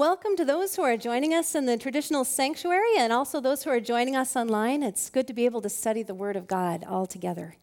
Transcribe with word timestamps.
Welcome 0.00 0.34
to 0.36 0.46
those 0.46 0.76
who 0.76 0.82
are 0.82 0.96
joining 0.96 1.34
us 1.34 1.54
in 1.54 1.66
the 1.66 1.76
traditional 1.76 2.24
sanctuary 2.24 2.96
and 2.96 3.12
also 3.12 3.38
those 3.38 3.64
who 3.64 3.68
are 3.68 3.80
joining 3.80 4.16
us 4.16 4.34
online. 4.34 4.82
It's 4.82 5.10
good 5.10 5.26
to 5.26 5.34
be 5.34 5.44
able 5.44 5.60
to 5.60 5.68
study 5.68 6.02
the 6.02 6.14
Word 6.14 6.36
of 6.36 6.46
God 6.46 6.84
all 6.88 7.04
together. 7.04 7.56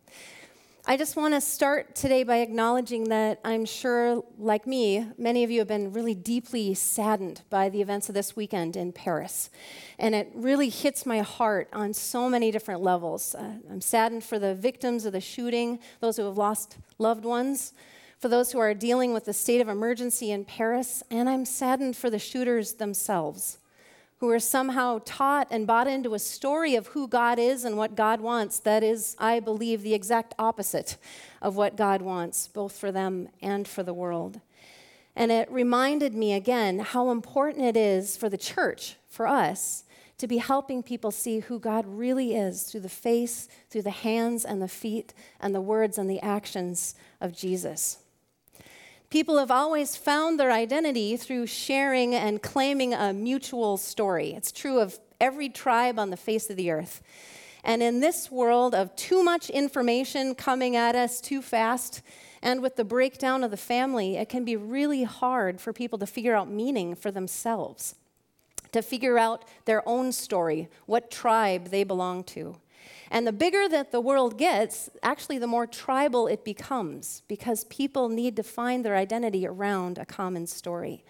I 0.85 0.97
just 0.97 1.15
want 1.15 1.33
to 1.33 1.41
start 1.41 1.95
today 1.95 2.21
by 2.21 2.37
acknowledging 2.37 3.05
that 3.05 3.39
I'm 3.43 3.65
sure, 3.65 4.23
like 4.37 4.67
me, 4.67 5.07
many 5.17 5.43
of 5.43 5.49
you 5.49 5.57
have 5.61 5.67
been 5.67 5.91
really 5.91 6.13
deeply 6.13 6.75
saddened 6.75 7.41
by 7.49 7.69
the 7.69 7.81
events 7.81 8.07
of 8.07 8.13
this 8.13 8.35
weekend 8.35 8.75
in 8.75 8.91
Paris. 8.91 9.49
And 9.97 10.13
it 10.13 10.29
really 10.35 10.69
hits 10.69 11.07
my 11.07 11.21
heart 11.21 11.69
on 11.73 11.91
so 11.91 12.29
many 12.29 12.51
different 12.51 12.83
levels. 12.83 13.33
Uh, 13.33 13.53
I'm 13.67 13.81
saddened 13.81 14.23
for 14.23 14.37
the 14.37 14.53
victims 14.53 15.07
of 15.07 15.13
the 15.13 15.21
shooting, 15.21 15.79
those 16.01 16.17
who 16.17 16.25
have 16.25 16.37
lost 16.37 16.77
loved 16.99 17.25
ones, 17.25 17.73
for 18.19 18.27
those 18.27 18.51
who 18.51 18.59
are 18.59 18.73
dealing 18.73 19.13
with 19.13 19.25
the 19.25 19.33
state 19.33 19.61
of 19.61 19.69
emergency 19.69 20.31
in 20.31 20.45
Paris, 20.45 21.03
and 21.09 21.29
I'm 21.29 21.45
saddened 21.45 21.95
for 21.95 22.09
the 22.09 22.19
shooters 22.19 22.73
themselves 22.73 23.59
who 24.19 24.29
are 24.29 24.39
somehow 24.39 24.99
taught 25.05 25.47
and 25.51 25.67
bought 25.67 25.87
into 25.87 26.15
a 26.15 26.19
story 26.19 26.75
of 26.75 26.87
who 26.87 27.07
God 27.07 27.37
is 27.37 27.63
and 27.63 27.77
what 27.77 27.95
God 27.95 28.19
wants 28.19 28.59
that 28.59 28.83
is, 28.83 29.15
I 29.19 29.39
believe, 29.39 29.83
the 29.83 29.93
exact 29.93 30.33
opposite 30.39 30.97
of 31.41 31.55
what 31.55 31.75
God 31.75 32.01
wants, 32.01 32.47
both 32.47 32.77
for 32.77 32.91
them 32.91 33.29
and 33.41 33.67
for 33.67 33.83
the 33.83 33.93
world. 33.93 34.41
And 35.15 35.31
it 35.31 35.51
reminded 35.51 36.15
me 36.15 36.33
again 36.33 36.79
how 36.79 37.11
important 37.11 37.65
it 37.65 37.77
is 37.77 38.17
for 38.17 38.27
the 38.29 38.37
church, 38.37 38.95
for 39.07 39.27
us, 39.27 39.83
to 40.17 40.27
be 40.27 40.37
helping 40.37 40.81
people 40.81 41.11
see 41.11 41.39
who 41.39 41.59
God 41.59 41.85
really 41.85 42.35
is 42.35 42.63
through 42.63 42.79
the 42.81 42.89
face, 42.89 43.47
through 43.69 43.83
the 43.83 43.91
hands 43.91 44.45
and 44.45 44.59
the 44.59 44.67
feet, 44.67 45.13
and 45.39 45.53
the 45.53 45.61
words 45.61 45.99
and 45.99 46.09
the 46.09 46.21
actions 46.21 46.95
of 47.21 47.37
Jesus. 47.37 47.99
People 49.09 49.37
have 49.37 49.51
always 49.51 49.95
found 49.95 50.37
their 50.37 50.51
identity 50.51 51.15
through 51.15 51.47
sharing 51.47 52.13
and 52.13 52.41
claiming 52.41 52.93
a 52.93 53.13
mutual 53.13 53.77
story. 53.77 54.33
It's 54.33 54.51
true 54.51 54.79
of 54.79 54.99
every 55.21 55.47
tribe 55.47 55.97
on 55.97 56.09
the 56.09 56.17
face 56.17 56.49
of 56.49 56.57
the 56.57 56.71
earth. 56.71 57.01
And 57.63 57.81
in 57.81 58.01
this 58.01 58.29
world 58.29 58.75
of 58.75 58.93
too 58.97 59.23
much 59.23 59.49
information 59.49 60.35
coming 60.35 60.75
at 60.75 60.93
us 60.93 61.21
too 61.21 61.41
fast, 61.41 62.01
and 62.41 62.61
with 62.61 62.75
the 62.75 62.83
breakdown 62.83 63.45
of 63.45 63.51
the 63.51 63.57
family, 63.57 64.17
it 64.17 64.27
can 64.27 64.43
be 64.43 64.57
really 64.57 65.03
hard 65.03 65.61
for 65.61 65.71
people 65.71 65.97
to 65.99 66.05
figure 66.05 66.35
out 66.35 66.49
meaning 66.49 66.93
for 66.93 67.09
themselves, 67.09 67.95
to 68.73 68.81
figure 68.81 69.17
out 69.17 69.45
their 69.63 69.87
own 69.87 70.11
story, 70.11 70.67
what 70.85 71.09
tribe 71.09 71.69
they 71.69 71.85
belong 71.85 72.25
to. 72.25 72.57
And 73.09 73.25
the 73.25 73.31
bigger 73.31 73.69
that 73.69 73.91
the 73.91 74.01
world 74.01 74.37
gets, 74.37 74.89
actually, 75.01 75.37
the 75.37 75.47
more 75.47 75.67
tribal 75.67 76.27
it 76.27 76.43
becomes 76.43 77.23
because 77.27 77.63
people 77.65 78.09
need 78.09 78.35
to 78.35 78.43
find 78.43 78.83
their 78.83 78.95
identity 78.95 79.47
around 79.47 79.97
a 79.97 80.05
common 80.05 80.47
story. 80.47 81.03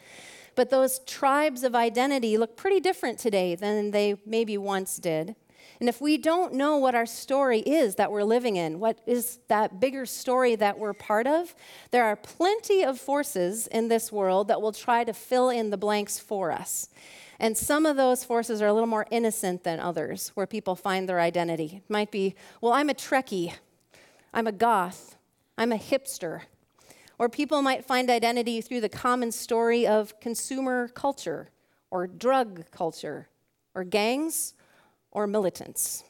But 0.56 0.70
those 0.70 1.00
tribes 1.00 1.64
of 1.64 1.76
identity 1.76 2.38
look 2.38 2.58
pretty 2.58 2.80
different 2.80 3.20
today 3.20 3.56
than 3.56 3.92
they 3.92 4.16
maybe 4.26 4.58
once 4.58 4.98
did. 4.98 5.36
And 5.80 5.88
if 5.88 6.02
we 6.02 6.18
don't 6.18 6.54
know 6.54 6.78
what 6.78 6.96
our 6.96 7.06
story 7.06 7.60
is 7.60 7.96
that 7.96 8.12
we're 8.12 8.24
living 8.24 8.56
in, 8.56 8.80
what 8.80 9.00
is 9.06 9.40
that 9.48 9.80
bigger 9.80 10.06
story 10.08 10.56
that 10.56 10.80
we're 10.80 10.94
part 10.94 11.28
of, 11.28 11.54
there 11.92 12.04
are 12.04 12.16
plenty 12.16 12.84
of 12.84 13.00
forces 13.00 13.68
in 13.68 13.88
this 13.88 14.12
world 14.12 14.48
that 14.48 14.62
will 14.62 14.72
try 14.72 15.04
to 15.04 15.14
fill 15.14 15.50
in 15.50 15.70
the 15.70 15.78
blanks 15.78 16.18
for 16.18 16.52
us. 16.52 16.90
And 17.40 17.56
some 17.56 17.86
of 17.86 17.98
those 17.98 18.24
forces 18.24 18.62
are 18.62 18.68
a 18.68 18.74
little 18.74 18.88
more 18.88 19.06
innocent 19.12 19.64
than 19.64 19.80
others, 19.80 20.32
where 20.34 20.48
people 20.48 20.76
find 20.76 21.08
their 21.08 21.20
identity. 21.20 21.82
It 21.84 21.90
might 21.90 22.12
be, 22.12 22.36
well, 22.62 22.74
I'm 22.74 22.90
a 22.90 22.94
Trekkie, 22.94 23.54
I'm 24.34 24.48
a 24.48 24.52
goth, 24.52 25.16
I'm 25.58 25.72
a 25.72 25.78
hipster. 25.78 26.42
Or 27.20 27.30
people 27.30 27.62
might 27.62 27.86
find 27.86 28.10
identity 28.10 28.62
through 28.62 28.82
the 28.82 28.90
common 28.90 29.32
story 29.32 29.86
of 29.86 30.20
consumer 30.20 30.88
culture, 30.88 31.50
or 31.90 32.08
drug 32.08 32.70
culture, 32.72 33.30
or 33.74 33.84
gangs, 33.84 34.54
or 35.12 35.28
militants. 35.28 36.04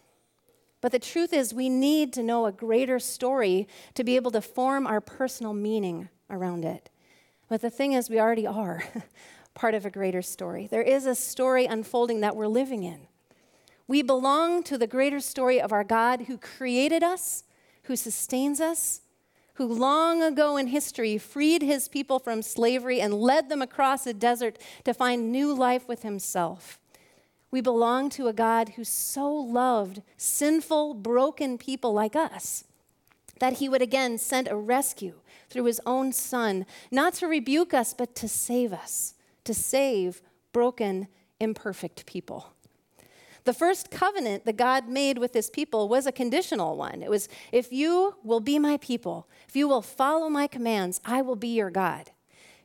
But 0.81 0.92
the 0.92 1.00
truth 1.00 1.33
is, 1.33 1.53
we 1.53 1.70
need 1.70 2.14
to 2.14 2.23
know 2.23 2.45
a 2.45 2.52
greater 2.52 2.99
story 2.99 3.67
to 3.95 4.04
be 4.04 4.15
able 4.15 4.32
to 4.32 4.42
form 4.42 4.86
our 4.86 5.02
personal 5.02 5.54
meaning 5.54 6.09
around 6.30 6.65
it. 6.65 6.89
But 7.49 7.61
the 7.61 7.70
thing 7.70 7.94
is, 7.94 8.09
we 8.09 8.20
already 8.20 8.45
are. 8.45 8.83
part 9.58 9.73
of 9.73 9.88
a 9.88 9.90
greater 9.90 10.22
story. 10.22 10.68
There 10.68 10.84
is 10.84 11.08
a 11.08 11.16
story 11.16 11.66
unfolding 11.66 12.22
that 12.22 12.36
we're 12.36 12.48
living 12.48 12.84
in. 12.84 13.08
We 13.88 14.04
belong 14.04 14.62
to 14.64 14.78
the 14.78 14.86
greater 14.86 15.20
story 15.20 15.60
of 15.60 15.73
our 15.73 15.84
God 15.84 16.22
who 16.28 16.38
created 16.38 17.02
us, 17.02 17.44
who 17.84 17.95
sustains 17.95 18.62
us, 18.62 19.02
who 19.56 19.66
long 19.66 20.22
ago 20.22 20.58
in 20.58 20.68
history 20.68 21.18
freed 21.18 21.64
his 21.64 21.88
people 21.88 22.20
from 22.20 22.44
slavery 22.44 23.02
and 23.02 23.16
led 23.16 23.50
them 23.50 23.64
across 23.64 24.06
a 24.06 24.14
desert 24.14 24.60
to 24.84 24.94
find 24.94 25.32
new 25.32 25.52
life 25.56 25.88
with 25.88 26.04
himself. 26.04 26.80
We 27.50 27.60
belong 27.62 28.10
to 28.12 28.28
a 28.28 28.34
God 28.34 28.70
who 28.76 28.84
so 28.84 29.34
loved 29.34 30.04
sinful, 30.18 30.94
broken 30.94 31.58
people 31.58 31.94
like 31.94 32.16
us 32.16 32.66
that 33.39 33.54
he 33.54 33.68
would 33.70 33.82
again 33.82 34.20
send 34.20 34.48
a 34.48 34.56
rescue 34.56 35.16
through 35.50 35.66
his 35.66 35.82
own 35.86 36.12
son, 36.12 36.68
not 36.92 37.16
to 37.16 37.28
rebuke 37.28 37.74
us, 37.74 37.95
but 37.95 38.14
to 38.16 38.28
save 38.28 38.72
us 38.72 39.16
to 39.47 39.53
save 39.53 40.21
broken, 40.53 41.08
imperfect 41.39 42.05
people. 42.05 42.53
The 43.45 43.53
first 43.53 43.89
covenant 43.89 44.45
that 44.45 44.58
God 44.58 44.89
made 44.89 45.17
with 45.17 45.33
his 45.33 45.49
people 45.49 45.87
was 45.87 46.05
a 46.05 46.11
conditional 46.11 46.75
one. 46.75 47.02
It 47.02 47.09
was, 47.09 47.30
if 47.53 47.71
you 47.71 48.15
will 48.23 48.41
be 48.41 48.59
my 48.59 48.77
people, 48.77 49.27
if 49.47 49.55
you 49.55 49.67
will 49.67 49.81
follow 49.81 50.30
my 50.30 50.47
commands, 50.47 50.99
I 51.05 51.21
will 51.21 51.37
be 51.37 51.47
your 51.47 51.71
God. 51.71 52.11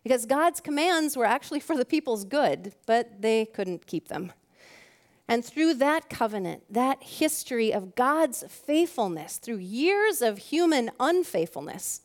Because 0.03 0.27
God's 0.27 0.61
commands 0.61 1.17
were 1.17 1.25
actually 1.25 1.61
for 1.61 1.77
the 1.77 1.85
people's 1.85 2.25
good, 2.25 2.75
but 2.87 3.23
they 3.23 3.47
couldn't 3.47 3.87
keep 3.87 4.09
them. 4.09 4.33
And 5.29 5.45
through 5.45 5.75
that 5.75 6.11
covenant, 6.11 6.65
that 6.69 7.03
history 7.03 7.73
of 7.73 7.95
God's 7.95 8.45
faithfulness, 8.49 9.39
through 9.39 9.59
years 9.59 10.21
of 10.21 10.39
human 10.39 10.91
unfaithfulness, 10.99 12.02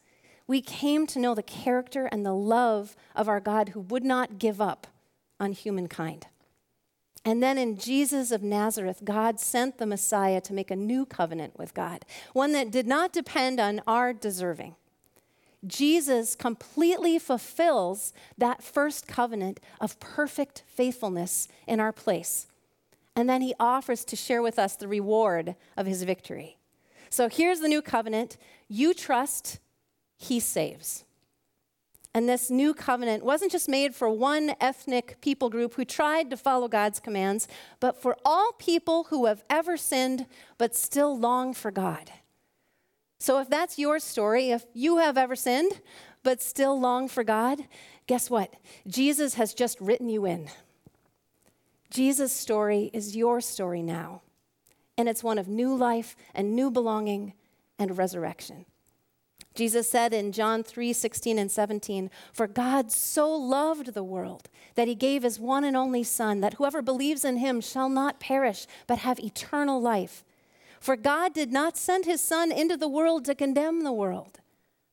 we 0.48 0.62
came 0.62 1.06
to 1.08 1.20
know 1.20 1.36
the 1.36 1.44
character 1.44 2.06
and 2.06 2.26
the 2.26 2.34
love 2.34 2.96
of 3.16 3.28
our 3.28 3.40
God 3.40 3.70
who 3.70 3.82
would 3.82 4.06
not 4.06 4.40
give 4.40 4.62
up 4.62 4.88
on 5.40 5.52
humankind. 5.52 6.28
And 7.26 7.44
then 7.44 7.58
in 7.58 7.78
Jesus 7.78 8.32
of 8.32 8.42
Nazareth, 8.42 9.02
God 9.04 9.40
sent 9.40 9.78
the 9.78 9.86
Messiah 9.86 10.40
to 10.42 10.54
make 10.54 10.72
a 10.72 10.78
new 10.78 11.06
covenant 11.06 11.60
with 11.60 11.74
God, 11.74 12.06
one 12.32 12.54
that 12.54 12.72
did 12.72 12.88
not 12.88 13.12
depend 13.12 13.60
on 13.60 13.82
our 13.86 14.14
deserving. 14.14 14.76
Jesus 15.66 16.36
completely 16.36 17.20
fulfills 17.20 18.14
that 18.38 18.64
first 18.64 19.08
covenant 19.08 19.60
of 19.82 20.00
perfect 20.00 20.64
faithfulness 20.68 21.50
in 21.68 21.82
our 21.82 21.92
place. 21.92 22.48
And 23.16 23.30
then 23.30 23.42
he 23.42 23.56
offers 23.60 24.06
to 24.06 24.16
share 24.16 24.42
with 24.42 24.58
us 24.58 24.76
the 24.76 24.88
reward 24.88 25.56
of 25.76 25.86
his 25.86 26.04
victory. 26.04 26.58
So 27.10 27.28
here's 27.28 27.60
the 27.60 27.68
new 27.68 27.82
covenant. 27.82 28.38
You 28.70 28.94
trust 28.94 29.60
he 30.18 30.40
saves. 30.40 31.06
And 32.14 32.28
this 32.28 32.50
new 32.50 32.74
covenant 32.74 33.24
wasn't 33.24 33.52
just 33.52 33.70
made 33.70 33.94
for 33.94 34.10
one 34.10 34.56
ethnic 34.60 35.22
people 35.22 35.50
group 35.50 35.76
who 35.76 35.86
tried 35.86 36.32
to 36.32 36.38
follow 36.38 36.68
God's 36.68 37.00
commands, 37.00 37.48
but 37.80 38.02
for 38.02 38.18
all 38.26 38.54
people 38.54 39.06
who 39.12 39.28
have 39.28 39.44
ever 39.50 39.78
sinned 39.78 40.26
but 40.58 40.76
still 40.76 41.18
long 41.18 41.54
for 41.54 41.70
God. 41.70 42.12
So 43.20 43.40
if 43.40 43.50
that's 43.50 43.78
your 43.78 44.00
story, 44.00 44.50
if 44.50 44.66
you 44.74 44.98
have 44.98 45.18
ever 45.18 45.36
sinned 45.36 45.82
but 46.24 46.42
still 46.42 46.80
long 46.80 47.08
for 47.08 47.24
God, 47.24 47.60
guess 48.08 48.30
what? 48.30 48.54
Jesus 48.88 49.36
has 49.36 49.54
just 49.54 49.80
written 49.80 50.10
you 50.10 50.26
in. 50.26 50.50
Jesus' 51.90 52.34
story 52.34 52.90
is 52.94 53.16
your 53.16 53.42
story 53.42 53.82
now, 53.82 54.22
and 54.98 55.08
it's 55.08 55.24
one 55.24 55.38
of 55.38 55.48
new 55.48 55.76
life 55.76 56.16
and 56.34 56.56
new 56.56 56.70
belonging 56.70 57.34
and 57.80 57.98
resurrection. 57.98 58.66
Jesus 59.58 59.90
said 59.90 60.14
in 60.14 60.32
John 60.32 60.62
3 60.62 60.94
16 60.94 61.40
and 61.40 61.52
17, 61.52 62.12
For 62.32 62.46
God 62.46 62.92
so 62.92 63.34
loved 63.34 63.96
the 63.96 64.04
world 64.04 64.50
that 64.76 64.88
he 64.88 64.94
gave 64.94 65.24
his 65.24 65.40
one 65.40 65.64
and 65.64 65.76
only 65.76 66.04
Son, 66.04 66.42
that 66.42 66.54
whoever 66.54 66.84
believes 66.84 67.26
in 67.26 67.38
him 67.38 67.60
shall 67.60 67.90
not 67.90 68.20
perish, 68.20 68.68
but 68.86 69.00
have 69.00 69.20
eternal 69.20 69.82
life. 69.82 70.24
For 70.80 70.96
God 70.96 71.34
did 71.34 71.52
not 71.52 71.76
send 71.76 72.06
his 72.06 72.22
Son 72.22 72.52
into 72.52 72.78
the 72.78 72.88
world 72.88 73.26
to 73.26 73.34
condemn 73.34 73.84
the 73.84 73.92
world, 73.92 74.40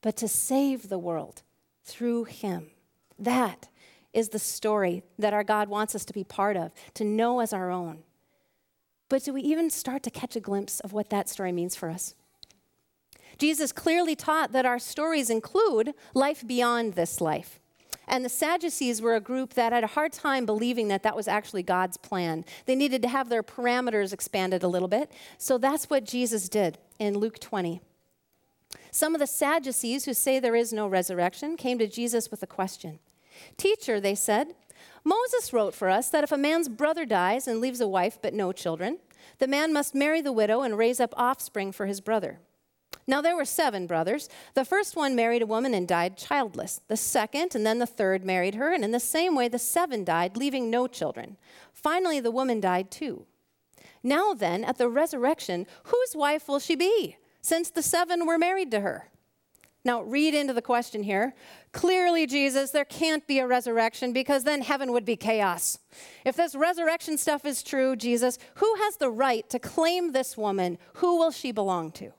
but 0.01 0.17
to 0.17 0.29
save 0.29 0.89
the 0.89 0.99
world 0.99 1.43
through 1.85 2.25
him. 2.25 2.71
That 3.19 3.69
is 4.15 4.31
the 4.31 4.39
story 4.39 5.03
that 5.19 5.35
our 5.35 5.45
God 5.45 5.69
wants 5.69 5.95
us 5.95 6.07
to 6.07 6.15
be 6.15 6.25
part 6.25 6.57
of, 6.57 6.73
to 6.95 7.05
know 7.05 7.41
as 7.41 7.53
our 7.53 7.71
own. 7.71 7.99
But 9.11 9.25
do 9.25 9.35
we 9.35 9.43
even 9.43 9.69
start 9.69 10.03
to 10.05 10.11
catch 10.11 10.37
a 10.37 10.41
glimpse 10.41 10.81
of 10.81 10.95
what 10.95 11.11
that 11.11 11.29
story 11.29 11.53
means 11.53 11.77
for 11.77 11.91
us? 11.91 12.15
Jesus 13.39 13.73
clearly 13.73 14.15
taught 14.15 14.53
that 14.53 14.67
our 14.67 14.79
stories 14.79 15.31
include 15.31 15.95
life 16.15 16.47
beyond 16.47 16.95
this 16.95 17.21
life. 17.21 17.61
And 18.07 18.25
the 18.25 18.29
Sadducees 18.29 19.01
were 19.01 19.15
a 19.15 19.21
group 19.21 19.55
that 19.55 19.73
had 19.73 19.85
a 19.85 19.89
hard 19.89 20.13
time 20.13 20.45
believing 20.45 20.89
that 20.89 21.03
that 21.03 21.17
was 21.17 21.27
actually 21.27 21.63
God's 21.63 21.97
plan. 21.97 22.45
They 22.67 22.75
needed 22.75 23.03
to 23.03 23.09
have 23.09 23.29
their 23.29 23.43
parameters 23.43 24.13
expanded 24.13 24.63
a 24.63 24.69
little 24.69 24.89
bit. 24.89 25.11
So 25.39 25.57
that's 25.57 25.89
what 25.89 26.05
Jesus 26.05 26.49
did 26.49 26.79
in 26.99 27.19
Luke 27.19 27.39
20. 27.39 27.81
Some 28.91 29.15
of 29.15 29.21
the 29.21 29.27
Sadducees 29.27 30.05
who 30.05 30.15
say 30.15 30.39
there 30.39 30.55
is 30.55 30.73
no 30.73 30.87
resurrection 30.87 31.57
came 31.57 31.79
to 31.79 31.87
Jesus 31.87 32.31
with 32.31 32.43
a 32.43 32.47
question. 32.47 32.99
Teacher, 33.57 34.01
they 34.01 34.15
said, 34.15 34.55
Moses 35.03 35.53
wrote 35.53 35.75
for 35.75 35.89
us 35.89 36.09
that 36.11 36.25
if 36.25 36.33
a 36.33 36.39
man's 36.39 36.69
brother 36.69 37.05
dies 37.05 37.49
and 37.49 37.61
leaves 37.61 37.81
a 37.81 37.89
wife 37.89 38.19
but 38.21 38.35
no 38.35 38.53
children, 38.53 38.99
the 39.39 39.49
man 39.49 39.73
must 39.73 39.95
marry 39.95 40.21
the 40.21 40.33
widow 40.33 40.63
and 40.63 40.79
raise 40.79 41.01
up 41.01 41.15
offspring 41.17 41.73
for 41.73 41.87
his 41.87 42.01
brother. 42.01 42.39
Now 43.07 43.21
there 43.21 43.37
were 43.37 43.45
seven 43.45 43.87
brothers. 43.87 44.29
The 44.55 44.65
first 44.65 44.97
one 44.97 45.15
married 45.15 45.43
a 45.43 45.47
woman 45.47 45.75
and 45.75 45.87
died 45.87 46.17
childless. 46.17 46.81
The 46.89 46.97
second 46.97 47.55
and 47.55 47.67
then 47.67 47.79
the 47.79 47.87
third 47.87 48.25
married 48.25 48.55
her, 48.55 48.73
and 48.73 48.85
in 48.85 48.93
the 48.93 49.01
same 49.01 49.35
way 49.35 49.49
the 49.49 49.59
seven 49.59 50.05
died, 50.05 50.37
leaving 50.37 50.71
no 50.71 50.87
children. 50.87 51.37
Finally, 51.73 52.21
the 52.21 52.31
woman 52.31 52.61
died 52.61 52.91
too. 52.91 53.27
Now 54.03 54.35
then, 54.35 54.65
at 54.65 54.79
the 54.79 54.89
resurrection, 54.89 55.67
whose 55.85 56.15
wife 56.15 56.49
will 56.49 56.59
she 56.59 56.77
be, 56.77 57.17
since 57.41 57.71
the 57.71 57.83
seven 57.83 58.27
were 58.27 58.39
married 58.39 58.71
to 58.71 58.81
her? 58.81 59.11
Now, 59.87 60.01
read 60.01 60.35
into 60.35 60.55
the 60.55 60.63
question 60.63 61.03
here. 61.03 61.35
Clearly, 61.73 62.27
Jesus, 62.27 62.71
there 62.71 62.87
can't 62.87 63.27
be 63.27 63.39
a 63.39 63.47
resurrection 63.47 64.15
because 64.15 64.45
then 64.45 64.63
heaven 64.63 64.93
would 64.93 65.05
be 65.05 65.15
chaos. 65.15 65.79
If 66.25 66.37
this 66.37 66.55
resurrection 66.55 67.19
stuff 67.19 67.45
is 67.45 67.63
true, 67.63 67.95
Jesus, 67.95 68.39
who 68.55 68.75
has 68.77 68.97
the 68.97 69.11
right 69.11 69.49
to 69.51 69.59
claim 69.59 70.13
this 70.13 70.39
woman? 70.39 70.79
Who 70.95 71.19
will 71.19 71.31
she 71.31 71.53
belong 71.53 71.93
to? 71.93 72.13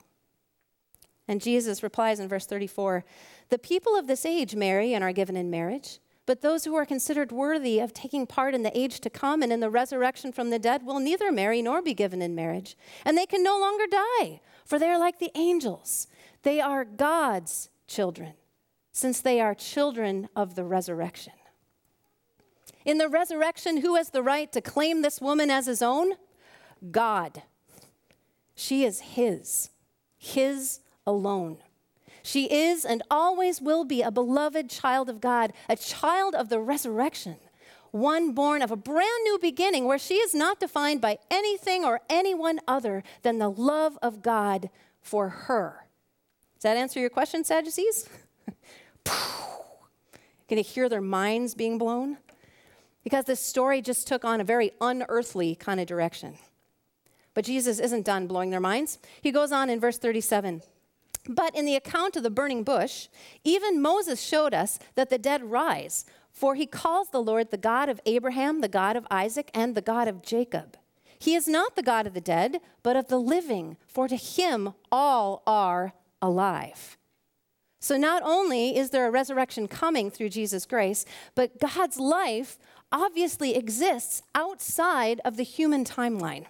And 1.28 1.40
Jesus 1.40 1.82
replies 1.82 2.20
in 2.20 2.28
verse 2.28 2.46
34 2.46 3.04
The 3.48 3.58
people 3.58 3.96
of 3.96 4.06
this 4.06 4.24
age 4.24 4.54
marry 4.54 4.94
and 4.94 5.02
are 5.02 5.12
given 5.12 5.36
in 5.36 5.50
marriage, 5.50 5.98
but 6.24 6.40
those 6.40 6.64
who 6.64 6.74
are 6.74 6.84
considered 6.84 7.32
worthy 7.32 7.78
of 7.78 7.92
taking 7.94 8.26
part 8.26 8.54
in 8.54 8.62
the 8.62 8.76
age 8.76 9.00
to 9.00 9.10
come 9.10 9.42
and 9.42 9.52
in 9.52 9.60
the 9.60 9.70
resurrection 9.70 10.32
from 10.32 10.50
the 10.50 10.58
dead 10.58 10.84
will 10.84 10.98
neither 10.98 11.30
marry 11.30 11.62
nor 11.62 11.80
be 11.80 11.94
given 11.94 12.20
in 12.20 12.34
marriage. 12.34 12.76
And 13.04 13.16
they 13.16 13.26
can 13.26 13.42
no 13.42 13.58
longer 13.58 13.84
die, 13.90 14.40
for 14.64 14.78
they 14.78 14.88
are 14.88 14.98
like 14.98 15.18
the 15.18 15.30
angels. 15.36 16.08
They 16.42 16.60
are 16.60 16.84
God's 16.84 17.70
children, 17.86 18.34
since 18.92 19.20
they 19.20 19.40
are 19.40 19.54
children 19.54 20.28
of 20.34 20.56
the 20.56 20.64
resurrection. 20.64 21.32
In 22.84 22.98
the 22.98 23.08
resurrection, 23.08 23.78
who 23.78 23.96
has 23.96 24.10
the 24.10 24.22
right 24.22 24.50
to 24.52 24.60
claim 24.60 25.02
this 25.02 25.20
woman 25.20 25.50
as 25.50 25.66
his 25.66 25.82
own? 25.82 26.12
God. 26.92 27.42
She 28.54 28.84
is 28.84 29.00
his, 29.00 29.70
his 30.16 30.80
alone. 31.06 31.58
She 32.22 32.52
is 32.52 32.84
and 32.84 33.02
always 33.10 33.60
will 33.60 33.84
be 33.84 34.02
a 34.02 34.10
beloved 34.10 34.68
child 34.68 35.08
of 35.08 35.20
God, 35.20 35.52
a 35.68 35.76
child 35.76 36.34
of 36.34 36.48
the 36.48 36.58
resurrection, 36.58 37.36
one 37.92 38.32
born 38.32 38.62
of 38.62 38.72
a 38.72 38.76
brand 38.76 39.22
new 39.22 39.38
beginning 39.40 39.84
where 39.84 39.98
she 39.98 40.14
is 40.14 40.34
not 40.34 40.58
defined 40.58 41.00
by 41.00 41.18
anything 41.30 41.84
or 41.84 42.00
anyone 42.10 42.58
other 42.66 43.04
than 43.22 43.38
the 43.38 43.48
love 43.48 43.96
of 44.02 44.22
God 44.22 44.70
for 45.00 45.28
her. 45.28 45.86
Does 46.56 46.64
that 46.64 46.76
answer 46.76 46.98
your 46.98 47.10
question, 47.10 47.44
Sadducees? 47.44 48.08
Can 49.04 50.58
you 50.58 50.64
hear 50.64 50.88
their 50.88 51.00
minds 51.00 51.54
being 51.54 51.78
blown? 51.78 52.18
Because 53.04 53.26
this 53.26 53.40
story 53.40 53.80
just 53.80 54.08
took 54.08 54.24
on 54.24 54.40
a 54.40 54.44
very 54.44 54.72
unearthly 54.80 55.54
kind 55.54 55.78
of 55.78 55.86
direction. 55.86 56.38
But 57.34 57.44
Jesus 57.44 57.78
isn't 57.78 58.04
done 58.04 58.26
blowing 58.26 58.50
their 58.50 58.58
minds. 58.58 58.98
He 59.20 59.30
goes 59.30 59.52
on 59.52 59.70
in 59.70 59.78
verse 59.78 59.98
37. 59.98 60.62
But 61.28 61.54
in 61.54 61.64
the 61.64 61.76
account 61.76 62.16
of 62.16 62.22
the 62.22 62.30
burning 62.30 62.62
bush, 62.62 63.08
even 63.44 63.82
Moses 63.82 64.20
showed 64.22 64.54
us 64.54 64.78
that 64.94 65.10
the 65.10 65.18
dead 65.18 65.50
rise, 65.50 66.04
for 66.30 66.54
he 66.54 66.66
calls 66.66 67.10
the 67.10 67.22
Lord 67.22 67.50
the 67.50 67.56
God 67.56 67.88
of 67.88 68.00
Abraham, 68.06 68.60
the 68.60 68.68
God 68.68 68.96
of 68.96 69.06
Isaac, 69.10 69.50
and 69.54 69.74
the 69.74 69.82
God 69.82 70.08
of 70.08 70.22
Jacob. 70.22 70.76
He 71.18 71.34
is 71.34 71.48
not 71.48 71.76
the 71.76 71.82
God 71.82 72.06
of 72.06 72.14
the 72.14 72.20
dead, 72.20 72.60
but 72.82 72.96
of 72.96 73.08
the 73.08 73.18
living, 73.18 73.76
for 73.86 74.06
to 74.06 74.16
him 74.16 74.74
all 74.92 75.42
are 75.46 75.94
alive. 76.20 76.98
So 77.80 77.96
not 77.96 78.22
only 78.24 78.76
is 78.76 78.90
there 78.90 79.06
a 79.06 79.10
resurrection 79.10 79.68
coming 79.68 80.10
through 80.10 80.30
Jesus' 80.30 80.66
grace, 80.66 81.04
but 81.34 81.60
God's 81.60 81.98
life 81.98 82.58
obviously 82.92 83.54
exists 83.54 84.22
outside 84.34 85.20
of 85.24 85.36
the 85.36 85.42
human 85.42 85.84
timeline. 85.84 86.46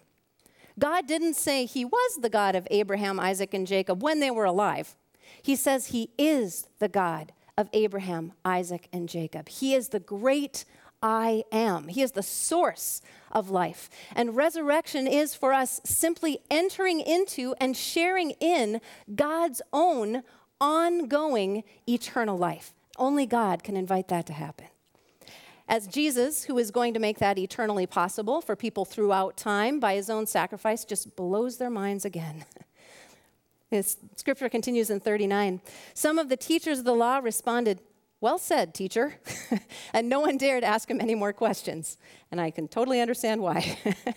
God 0.79 1.07
didn't 1.07 1.35
say 1.35 1.65
he 1.65 1.85
was 1.85 2.19
the 2.21 2.29
God 2.29 2.55
of 2.55 2.69
Abraham, 2.71 3.19
Isaac, 3.19 3.55
and 3.55 3.67
Jacob 3.67 4.03
when 4.03 4.21
they 4.21 4.31
were 4.31 4.45
alive. 4.45 4.97
He 5.43 5.57
says 5.57 5.87
he 5.87 6.11
is 6.19 6.69
the 6.79 6.89
God 6.89 7.33
of 7.57 7.69
Abraham, 7.73 8.33
Isaac, 8.45 8.89
and 8.93 9.09
Jacob. 9.09 9.49
He 9.49 9.75
is 9.75 9.89
the 9.89 10.01
great 10.01 10.65
I 11.03 11.45
am. 11.53 11.89
He 11.89 12.03
is 12.03 12.13
the 12.13 12.23
source 12.23 13.01
of 13.31 13.51
life. 13.51 13.89
And 14.15 14.37
resurrection 14.37 15.07
is 15.07 15.35
for 15.35 15.53
us 15.53 15.81
simply 15.85 16.41
entering 16.51 17.01
into 17.01 17.55
and 17.61 17.77
sharing 17.77 18.31
in 18.33 18.81
God's 19.15 19.63
own 19.73 20.23
ongoing 20.61 21.65
eternal 21.89 22.37
life. 22.37 22.75
Only 22.99 23.27
God 23.27 23.63
can 23.63 23.77
invite 23.77 24.09
that 24.09 24.27
to 24.27 24.33
happen 24.33 24.67
as 25.69 25.87
Jesus, 25.87 26.45
who 26.45 26.59
is 26.59 26.71
going 26.71 26.95
to 26.95 27.01
make 27.01 27.19
that 27.19 27.39
eternally 27.39 27.87
possible 27.87 28.41
for 28.41 28.55
people 28.55 28.85
throughout 28.85 29.37
time 29.37 29.81
by 29.81 29.95
his 29.95 30.09
own 30.09 30.27
sacrifice, 30.27 30.85
just 30.85 31.17
blows 31.17 31.59
their 31.59 31.71
minds 31.71 32.05
again. 32.05 32.45
His 33.69 33.97
scripture 34.15 34.49
continues 34.49 34.91
in 34.91 35.01
39. 35.01 35.61
Some 35.93 36.21
of 36.21 36.29
the 36.29 36.37
teachers 36.37 36.79
of 36.79 36.85
the 36.85 36.95
law 36.95 37.19
responded, 37.19 37.81
Well 38.21 38.39
said, 38.39 38.75
teacher. 38.75 39.17
and 39.93 40.09
no 40.09 40.21
one 40.21 40.37
dared 40.37 40.63
ask 40.63 40.89
him 40.89 41.01
any 41.01 41.17
more 41.17 41.33
questions. 41.33 41.99
And 42.31 42.41
I 42.41 42.53
can 42.53 42.69
totally 42.69 43.01
understand 43.01 43.43
why. 43.43 43.77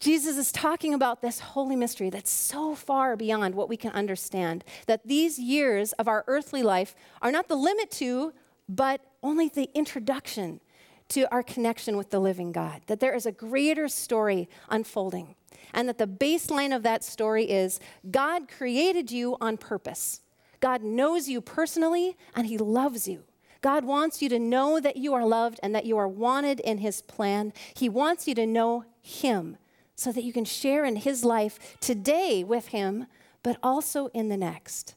Jesus 0.00 0.36
is 0.36 0.52
talking 0.52 0.94
about 0.94 1.20
this 1.20 1.40
holy 1.40 1.74
mystery 1.74 2.10
that's 2.10 2.30
so 2.30 2.76
far 2.76 3.16
beyond 3.16 3.56
what 3.56 3.68
we 3.68 3.76
can 3.76 3.90
understand. 3.90 4.62
That 4.86 5.04
these 5.04 5.40
years 5.40 5.92
of 5.94 6.06
our 6.06 6.24
earthly 6.28 6.62
life 6.62 6.94
are 7.20 7.32
not 7.32 7.48
the 7.48 7.56
limit 7.56 7.90
to, 7.92 8.32
but 8.68 9.00
only 9.22 9.48
the 9.48 9.70
introduction 9.74 10.60
to 11.08 11.32
our 11.32 11.42
connection 11.42 11.96
with 11.96 12.10
the 12.10 12.20
living 12.20 12.52
God, 12.52 12.82
that 12.86 13.00
there 13.00 13.14
is 13.14 13.24
a 13.24 13.32
greater 13.32 13.88
story 13.88 14.48
unfolding, 14.68 15.34
and 15.72 15.88
that 15.88 15.98
the 15.98 16.06
baseline 16.06 16.74
of 16.74 16.82
that 16.82 17.02
story 17.02 17.44
is 17.44 17.80
God 18.10 18.48
created 18.48 19.10
you 19.10 19.36
on 19.40 19.56
purpose. 19.56 20.20
God 20.60 20.82
knows 20.82 21.28
you 21.28 21.40
personally, 21.40 22.16
and 22.34 22.46
He 22.46 22.58
loves 22.58 23.08
you. 23.08 23.24
God 23.60 23.84
wants 23.84 24.22
you 24.22 24.28
to 24.28 24.38
know 24.38 24.80
that 24.80 24.96
you 24.96 25.14
are 25.14 25.26
loved 25.26 25.58
and 25.62 25.74
that 25.74 25.86
you 25.86 25.96
are 25.96 26.08
wanted 26.08 26.60
in 26.60 26.78
His 26.78 27.00
plan. 27.02 27.52
He 27.74 27.88
wants 27.88 28.28
you 28.28 28.34
to 28.34 28.46
know 28.46 28.84
Him 29.00 29.56
so 29.96 30.12
that 30.12 30.22
you 30.22 30.32
can 30.32 30.44
share 30.44 30.84
in 30.84 30.96
His 30.96 31.24
life 31.24 31.76
today 31.80 32.44
with 32.44 32.68
Him, 32.68 33.06
but 33.42 33.56
also 33.62 34.08
in 34.08 34.28
the 34.28 34.36
next. 34.36 34.94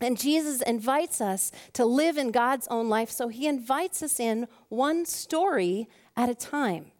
And 0.00 0.18
Jesus 0.18 0.62
invites 0.62 1.20
us 1.20 1.52
to 1.72 1.84
live 1.84 2.18
in 2.18 2.30
God's 2.30 2.68
own 2.68 2.88
life, 2.88 3.10
so 3.10 3.28
he 3.28 3.46
invites 3.46 4.02
us 4.02 4.20
in 4.20 4.46
one 4.68 5.06
story 5.06 5.88
at 6.16 6.28
a 6.28 6.34
time. 6.34 6.92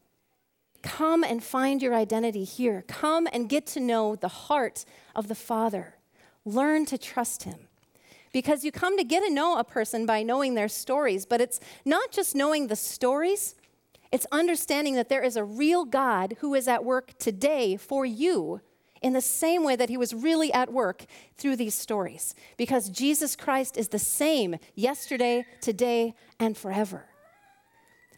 Come 0.82 1.24
and 1.24 1.42
find 1.42 1.82
your 1.82 1.94
identity 1.94 2.44
here. 2.44 2.84
Come 2.86 3.26
and 3.32 3.48
get 3.48 3.66
to 3.68 3.80
know 3.80 4.14
the 4.16 4.28
heart 4.28 4.84
of 5.14 5.28
the 5.28 5.34
Father. 5.34 5.96
Learn 6.44 6.86
to 6.86 6.96
trust 6.96 7.42
him. 7.42 7.68
Because 8.32 8.64
you 8.64 8.70
come 8.70 8.96
to 8.96 9.04
get 9.04 9.24
to 9.24 9.30
know 9.32 9.58
a 9.58 9.64
person 9.64 10.06
by 10.06 10.22
knowing 10.22 10.54
their 10.54 10.68
stories, 10.68 11.26
but 11.26 11.40
it's 11.40 11.58
not 11.84 12.12
just 12.12 12.34
knowing 12.34 12.66
the 12.68 12.76
stories, 12.76 13.54
it's 14.12 14.26
understanding 14.30 14.94
that 14.94 15.08
there 15.08 15.22
is 15.22 15.36
a 15.36 15.44
real 15.44 15.84
God 15.84 16.36
who 16.40 16.54
is 16.54 16.68
at 16.68 16.84
work 16.84 17.18
today 17.18 17.76
for 17.76 18.06
you 18.06 18.60
in 19.02 19.12
the 19.12 19.20
same 19.20 19.64
way 19.64 19.76
that 19.76 19.88
he 19.88 19.96
was 19.96 20.14
really 20.14 20.52
at 20.52 20.72
work 20.72 21.04
through 21.36 21.56
these 21.56 21.74
stories, 21.74 22.34
because 22.56 22.88
Jesus 22.88 23.36
Christ 23.36 23.76
is 23.76 23.88
the 23.88 23.98
same 23.98 24.56
yesterday, 24.74 25.44
today, 25.60 26.14
and 26.38 26.56
forever. 26.56 27.06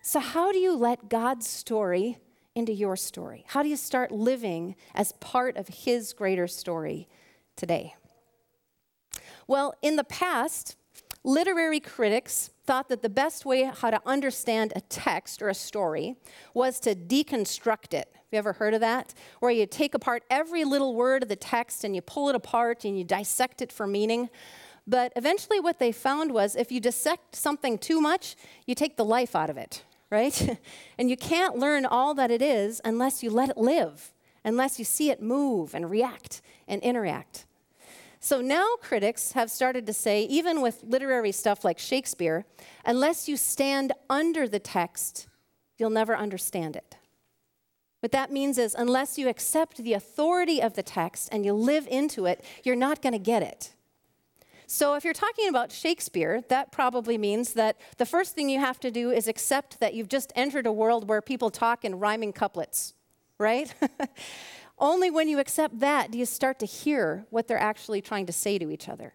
So, 0.02 0.20
how 0.20 0.52
do 0.52 0.58
you 0.58 0.75
let 0.75 1.08
God's 1.08 1.49
story 1.49 2.18
into 2.54 2.73
your 2.73 2.97
story? 2.97 3.44
How 3.49 3.62
do 3.62 3.68
you 3.68 3.76
start 3.76 4.11
living 4.11 4.75
as 4.94 5.12
part 5.12 5.56
of 5.56 5.68
his 5.68 6.12
greater 6.12 6.47
story 6.47 7.08
today? 7.56 7.94
Well, 9.47 9.75
in 9.82 9.97
the 9.97 10.04
past, 10.04 10.76
literary 11.25 11.80
critics 11.80 12.50
thought 12.68 12.90
that 12.90 13.00
the 13.00 13.08
best 13.08 13.46
way 13.46 13.62
how 13.62 13.88
to 13.88 13.98
understand 14.04 14.75
a 14.76 14.82
text 14.82 15.40
or 15.40 15.48
a 15.48 15.54
story 15.54 16.16
was 16.52 16.78
to 16.78 16.94
deconstruct 16.94 17.94
it. 17.94 18.10
Have 18.12 18.26
you 18.30 18.38
ever 18.38 18.52
heard 18.52 18.75
of 18.75 18.82
that? 18.82 19.14
Where 19.40 19.50
you 19.50 19.64
take 19.64 19.94
apart 19.94 20.22
every 20.28 20.64
little 20.64 20.94
word 20.94 21.22
of 21.22 21.30
the 21.30 21.34
text 21.34 21.82
and 21.82 21.96
you 21.96 22.02
pull 22.02 22.28
it 22.28 22.34
apart 22.34 22.84
and 22.84 22.98
you 22.98 23.04
dissect 23.04 23.62
it 23.62 23.72
for 23.72 23.87
meaning. 23.87 24.28
But 24.87 25.14
eventually, 25.16 25.60
what 25.60 25.78
they 25.78 25.92
found 25.92 26.30
was 26.30 26.54
if 26.56 26.70
you 26.70 26.78
dissect 26.78 27.37
something 27.37 27.78
too 27.78 28.02
much, 28.02 28.37
you 28.66 28.75
take 28.75 28.98
the 28.98 29.04
life 29.04 29.34
out 29.34 29.48
of 29.48 29.56
it, 29.56 29.82
right? 30.10 30.60
and 30.98 31.08
you 31.08 31.16
can't 31.16 31.56
learn 31.56 31.87
all 31.87 32.12
that 32.12 32.30
it 32.30 32.42
is 32.42 32.82
unless 32.84 33.22
you 33.22 33.30
let 33.30 33.48
it 33.48 33.56
live, 33.56 34.12
unless 34.44 34.78
you 34.78 34.84
see 34.84 35.08
it 35.08 35.22
move 35.22 35.75
and 35.75 35.90
react 35.90 36.42
and 36.66 36.82
interact. 36.82 37.46
So 38.20 38.40
now 38.40 38.76
critics 38.80 39.32
have 39.32 39.50
started 39.50 39.87
to 39.87 39.92
say, 39.92 40.25
even 40.25 40.60
with 40.60 40.82
literary 40.82 41.32
stuff 41.32 41.64
like 41.64 41.78
Shakespeare, 41.78 42.44
unless 42.84 43.28
you 43.28 43.37
stand 43.37 43.92
under 44.10 44.48
the 44.48 44.58
text, 44.58 45.28
you'll 45.78 45.90
never 45.90 46.16
understand 46.16 46.75
it. 46.75 46.96
What 48.00 48.12
that 48.12 48.30
means 48.30 48.58
is, 48.58 48.75
unless 48.76 49.18
you 49.18 49.28
accept 49.28 49.78
the 49.78 49.92
authority 49.92 50.60
of 50.60 50.75
the 50.75 50.82
text 50.82 51.28
and 51.32 51.44
you 51.44 51.52
live 51.52 51.87
into 51.88 52.26
it, 52.26 52.44
you're 52.62 52.76
not 52.76 53.02
going 53.02 53.12
to 53.12 53.18
get 53.18 53.42
it. 53.42 53.75
So, 54.66 54.94
if 54.94 55.04
you're 55.04 55.14
talking 55.14 55.48
about 55.48 55.72
Shakespeare, 55.72 56.42
that 56.48 56.70
probably 56.70 57.18
means 57.18 57.54
that 57.54 57.76
the 57.96 58.06
first 58.06 58.34
thing 58.34 58.50
you 58.50 58.60
have 58.60 58.78
to 58.80 58.90
do 58.90 59.10
is 59.10 59.26
accept 59.26 59.80
that 59.80 59.94
you've 59.94 60.08
just 60.08 60.32
entered 60.37 60.66
a 60.66 60.72
world 60.72 61.08
where 61.08 61.22
people 61.22 61.50
talk 61.50 61.84
in 61.84 61.98
rhyming 61.98 62.32
couplets, 62.32 62.94
right? 63.38 63.72
Only 64.78 65.11
when 65.11 65.28
you 65.28 65.38
accept 65.38 65.80
that 65.80 66.11
do 66.11 66.18
you 66.18 66.26
start 66.26 66.58
to 66.61 66.66
hear 66.66 67.26
what 67.30 67.49
they're 67.49 67.58
actually 67.58 68.00
trying 68.00 68.26
to 68.26 68.32
say 68.32 68.58
to 68.58 68.70
each 68.70 68.88
other. 68.88 69.14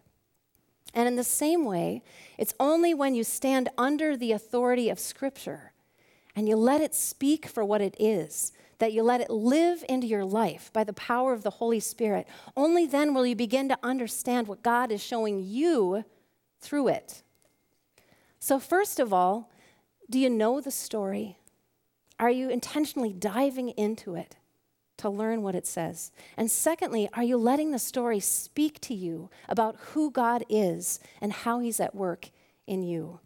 And 0.92 1.08
in 1.08 1.16
the 1.16 1.24
same 1.24 1.64
way, 1.64 2.02
it's 2.38 2.54
only 2.60 2.94
when 2.94 3.14
you 3.14 3.24
stand 3.24 3.68
under 3.76 4.16
the 4.16 4.32
authority 4.32 4.88
of 4.88 4.98
Scripture 4.98 5.72
and 6.36 6.48
you 6.48 6.56
let 6.56 6.80
it 6.80 6.94
speak 6.94 7.46
for 7.46 7.64
what 7.64 7.80
it 7.80 7.96
is, 7.98 8.52
that 8.78 8.92
you 8.92 9.02
let 9.02 9.20
it 9.20 9.30
live 9.30 9.84
into 9.88 10.06
your 10.06 10.24
life 10.24 10.72
by 10.72 10.84
the 10.84 10.92
power 10.92 11.32
of 11.32 11.42
the 11.42 11.50
Holy 11.50 11.80
Spirit, 11.80 12.28
only 12.56 12.86
then 12.86 13.14
will 13.14 13.26
you 13.26 13.36
begin 13.36 13.68
to 13.68 13.78
understand 13.82 14.46
what 14.46 14.62
God 14.62 14.92
is 14.92 15.02
showing 15.02 15.40
you 15.40 16.04
through 16.60 16.88
it. 16.88 17.22
So, 18.38 18.58
first 18.58 19.00
of 19.00 19.12
all, 19.12 19.50
do 20.10 20.18
you 20.18 20.28
know 20.28 20.60
the 20.60 20.70
story? 20.70 21.38
Are 22.20 22.30
you 22.30 22.48
intentionally 22.50 23.12
diving 23.12 23.70
into 23.70 24.14
it? 24.14 24.36
To 25.04 25.10
learn 25.10 25.42
what 25.42 25.54
it 25.54 25.66
says? 25.66 26.10
And 26.36 26.50
secondly, 26.50 27.08
are 27.12 27.22
you 27.22 27.36
letting 27.36 27.70
the 27.70 27.78
story 27.78 28.20
speak 28.20 28.80
to 28.80 28.94
you 28.94 29.28
about 29.48 29.76
who 29.92 30.10
God 30.10 30.44
is 30.48 30.98
and 31.20 31.32
how 31.32 31.60
He's 31.60 31.78
at 31.78 31.94
work 31.94 32.30
in 32.66 32.82
you? 32.82 33.20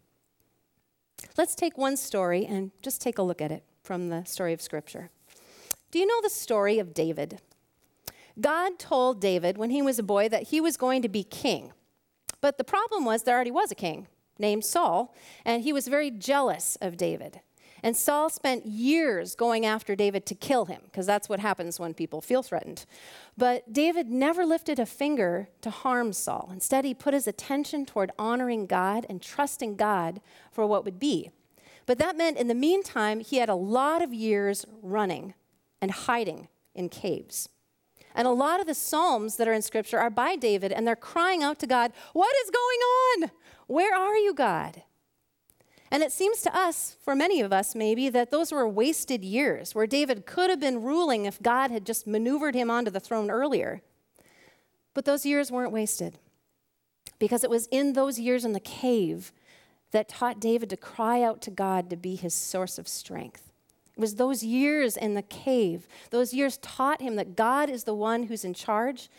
Let's 1.37 1.55
take 1.55 1.77
one 1.77 1.95
story 1.95 2.45
and 2.45 2.71
just 2.81 3.01
take 3.01 3.17
a 3.17 3.23
look 3.23 3.41
at 3.41 3.51
it 3.51 3.63
from 3.81 4.09
the 4.09 4.25
story 4.25 4.51
of 4.51 4.61
Scripture. 4.61 5.09
Do 5.91 5.99
you 5.99 6.05
know 6.05 6.21
the 6.21 6.29
story 6.29 6.79
of 6.79 6.93
David? 6.93 7.39
God 8.39 8.77
told 8.77 9.21
David 9.21 9.57
when 9.57 9.69
he 9.69 9.81
was 9.81 9.99
a 9.99 10.03
boy 10.03 10.29
that 10.29 10.43
he 10.43 10.61
was 10.61 10.77
going 10.77 11.01
to 11.01 11.09
be 11.09 11.23
king. 11.23 11.71
But 12.41 12.57
the 12.57 12.63
problem 12.63 13.05
was 13.05 13.23
there 13.23 13.35
already 13.35 13.51
was 13.51 13.71
a 13.71 13.75
king 13.75 14.07
named 14.37 14.65
Saul, 14.65 15.15
and 15.45 15.63
he 15.63 15.73
was 15.73 15.87
very 15.87 16.11
jealous 16.11 16.77
of 16.81 16.97
David. 16.97 17.41
And 17.81 17.95
Saul 17.95 18.29
spent 18.29 18.65
years 18.65 19.35
going 19.35 19.65
after 19.65 19.95
David 19.95 20.25
to 20.27 20.35
kill 20.35 20.65
him, 20.65 20.81
because 20.85 21.05
that's 21.05 21.29
what 21.29 21.39
happens 21.39 21.79
when 21.79 21.93
people 21.93 22.21
feel 22.21 22.43
threatened. 22.43 22.85
But 23.37 23.71
David 23.71 24.09
never 24.09 24.45
lifted 24.45 24.79
a 24.79 24.85
finger 24.85 25.49
to 25.61 25.69
harm 25.69 26.13
Saul. 26.13 26.49
Instead, 26.51 26.85
he 26.85 26.93
put 26.93 27.13
his 27.13 27.27
attention 27.27 27.85
toward 27.85 28.11
honoring 28.19 28.65
God 28.65 29.05
and 29.09 29.21
trusting 29.21 29.75
God 29.75 30.21
for 30.51 30.65
what 30.65 30.83
would 30.85 30.99
be. 30.99 31.31
But 31.85 31.97
that 31.99 32.17
meant 32.17 32.37
in 32.37 32.47
the 32.47 32.55
meantime, 32.55 33.19
he 33.19 33.37
had 33.37 33.49
a 33.49 33.55
lot 33.55 34.01
of 34.01 34.13
years 34.13 34.65
running 34.81 35.33
and 35.81 35.91
hiding 35.91 36.47
in 36.75 36.89
caves. 36.89 37.49
And 38.13 38.27
a 38.27 38.31
lot 38.31 38.59
of 38.59 38.67
the 38.67 38.75
Psalms 38.75 39.37
that 39.37 39.47
are 39.47 39.53
in 39.53 39.61
Scripture 39.61 39.99
are 39.99 40.09
by 40.09 40.35
David, 40.35 40.71
and 40.71 40.85
they're 40.85 40.95
crying 40.95 41.41
out 41.41 41.59
to 41.59 41.67
God, 41.67 41.91
What 42.13 42.35
is 42.43 42.51
going 42.51 42.79
on? 43.23 43.31
Where 43.67 43.95
are 43.95 44.17
you, 44.17 44.33
God? 44.33 44.83
And 45.91 46.03
it 46.03 46.11
seems 46.11 46.41
to 46.41 46.55
us, 46.55 46.95
for 47.03 47.15
many 47.15 47.41
of 47.41 47.51
us 47.51 47.73
maybe, 47.73 48.09
that 48.09 48.29
those 48.29 48.51
were 48.51 48.67
wasted 48.67 49.23
years 49.23 49.73
where 49.73 49.87
David 49.87 50.25
could 50.25 50.49
have 50.49 50.59
been 50.59 50.83
ruling 50.83 51.25
if 51.25 51.41
God 51.41 51.71
had 51.71 51.85
just 51.85 52.05
maneuvered 52.05 52.53
him 52.53 52.69
onto 52.69 52.91
the 52.91 52.99
throne 52.99 53.31
earlier. 53.31 53.81
But 54.93 55.05
those 55.05 55.25
years 55.25 55.51
weren't 55.51 55.71
wasted 55.71 56.19
because 57.17 57.43
it 57.43 57.49
was 57.49 57.67
in 57.67 57.93
those 57.93 58.19
years 58.19 58.45
in 58.45 58.53
the 58.53 58.59
cave 58.59 59.31
that 59.91 60.07
taught 60.09 60.39
David 60.39 60.69
to 60.69 60.77
cry 60.77 61.23
out 61.23 61.41
to 61.41 61.51
God 61.51 61.89
to 61.89 61.95
be 61.95 62.15
his 62.15 62.33
source 62.33 62.77
of 62.77 62.87
strength. 62.87 63.51
It 63.97 63.99
was 63.99 64.15
those 64.15 64.43
years 64.43 64.95
in 64.95 65.15
the 65.15 65.23
cave, 65.23 65.87
those 66.11 66.33
years 66.33 66.57
taught 66.57 67.01
him 67.01 67.15
that 67.15 67.35
God 67.35 67.69
is 67.69 67.83
the 67.83 67.95
one 67.95 68.23
who's 68.23 68.45
in 68.45 68.53
charge, 68.53 69.09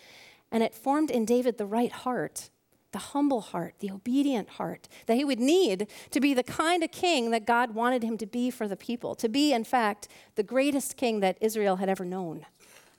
and 0.51 0.63
it 0.63 0.75
formed 0.75 1.11
in 1.11 1.25
David 1.25 1.59
the 1.59 1.67
right 1.67 1.93
heart 1.93 2.51
the 2.93 2.99
humble 2.99 3.41
heart, 3.41 3.75
the 3.79 3.91
obedient 3.91 4.51
heart 4.51 4.89
that 5.07 5.17
he 5.17 5.25
would 5.25 5.41
need 5.41 5.87
to 6.11 6.21
be 6.21 6.35
the 6.35 6.43
kind 6.43 6.83
of 6.83 6.91
king 6.91 7.31
that 7.31 7.47
God 7.47 7.75
wanted 7.75 8.03
him 8.03 8.19
to 8.19 8.27
be 8.27 8.51
for 8.51 8.67
the 8.67 8.77
people, 8.77 9.15
to 9.17 9.29
be, 9.29 9.53
in 9.53 9.65
fact, 9.65 10.09
the 10.35 10.43
greatest 10.43 10.97
king 10.97 11.21
that 11.21 11.39
Israel 11.41 11.77
had 11.77 11.89
ever 11.89 12.05
known, 12.05 12.47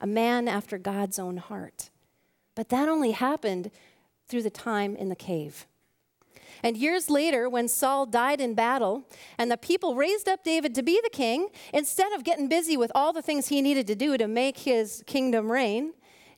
a 0.00 0.06
man 0.06 0.48
after 0.48 0.78
God's 0.78 1.18
own 1.18 1.36
heart. 1.36 1.90
But 2.54 2.68
that 2.70 2.88
only 2.88 3.12
happened 3.12 3.70
through 4.26 4.42
the 4.42 4.50
time 4.50 4.96
in 4.96 5.08
the 5.08 5.16
cave. 5.16 5.66
And 6.62 6.76
years 6.76 7.10
later, 7.10 7.48
when 7.48 7.66
Saul 7.66 8.06
died 8.06 8.40
in 8.40 8.54
battle 8.54 9.02
and 9.36 9.50
the 9.50 9.56
people 9.56 9.96
raised 9.96 10.28
up 10.28 10.44
David 10.44 10.74
to 10.76 10.82
be 10.82 11.00
the 11.02 11.10
king, 11.10 11.48
instead 11.72 12.12
of 12.12 12.24
getting 12.24 12.48
busy 12.48 12.76
with 12.76 12.92
all 12.94 13.12
the 13.12 13.22
things 13.22 13.48
he 13.48 13.60
needed 13.60 13.86
to 13.88 13.96
do 13.96 14.16
to 14.16 14.28
make 14.28 14.58
his 14.58 15.02
kingdom 15.06 15.50
reign, 15.50 15.92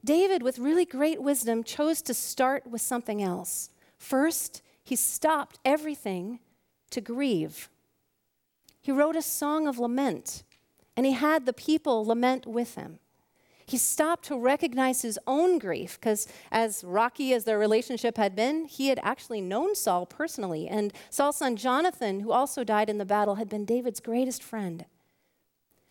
David, 0.05 0.43
with 0.43 0.59
really 0.59 0.85
great 0.85 1.23
wisdom, 1.23 1.65
chose 1.65 2.03
to 2.03 2.15
start 2.15 2.67
with 2.67 2.83
something 2.83 3.23
else. 3.23 3.71
First, 3.97 4.61
he 4.85 4.97
stopped 4.97 5.59
everything 5.65 6.41
to 6.91 7.01
grieve. 7.01 7.71
He 8.83 8.93
wrote 8.93 9.17
a 9.17 9.23
song 9.23 9.67
of 9.67 9.79
lament, 9.79 10.43
and 10.95 11.07
he 11.07 11.13
had 11.13 11.47
the 11.47 11.55
people 11.55 12.05
lament 12.05 12.47
with 12.47 12.75
him. 12.75 12.99
He 13.67 13.79
stopped 13.79 14.27
to 14.27 14.37
recognize 14.37 15.01
his 15.01 15.19
own 15.27 15.59
grief 15.59 15.99
because, 15.99 16.29
as 16.53 16.85
rocky 16.85 17.33
as 17.33 17.45
their 17.45 17.59
relationship 17.59 18.19
had 18.19 18.37
been, 18.37 18.67
he 18.67 18.89
had 18.89 19.01
actually 19.03 19.41
known 19.41 19.75
Saul 19.75 20.05
personally. 20.05 20.69
And 20.69 20.93
Saul's 21.09 21.37
son 21.37 21.57
Jonathan, 21.57 22.21
who 22.21 22.31
also 22.31 22.63
died 22.63 22.91
in 22.91 22.99
the 22.99 23.07
battle, 23.07 23.37
had 23.37 23.49
been 23.49 23.65
David's 23.65 24.01
greatest 24.01 24.43
friend. 24.43 24.85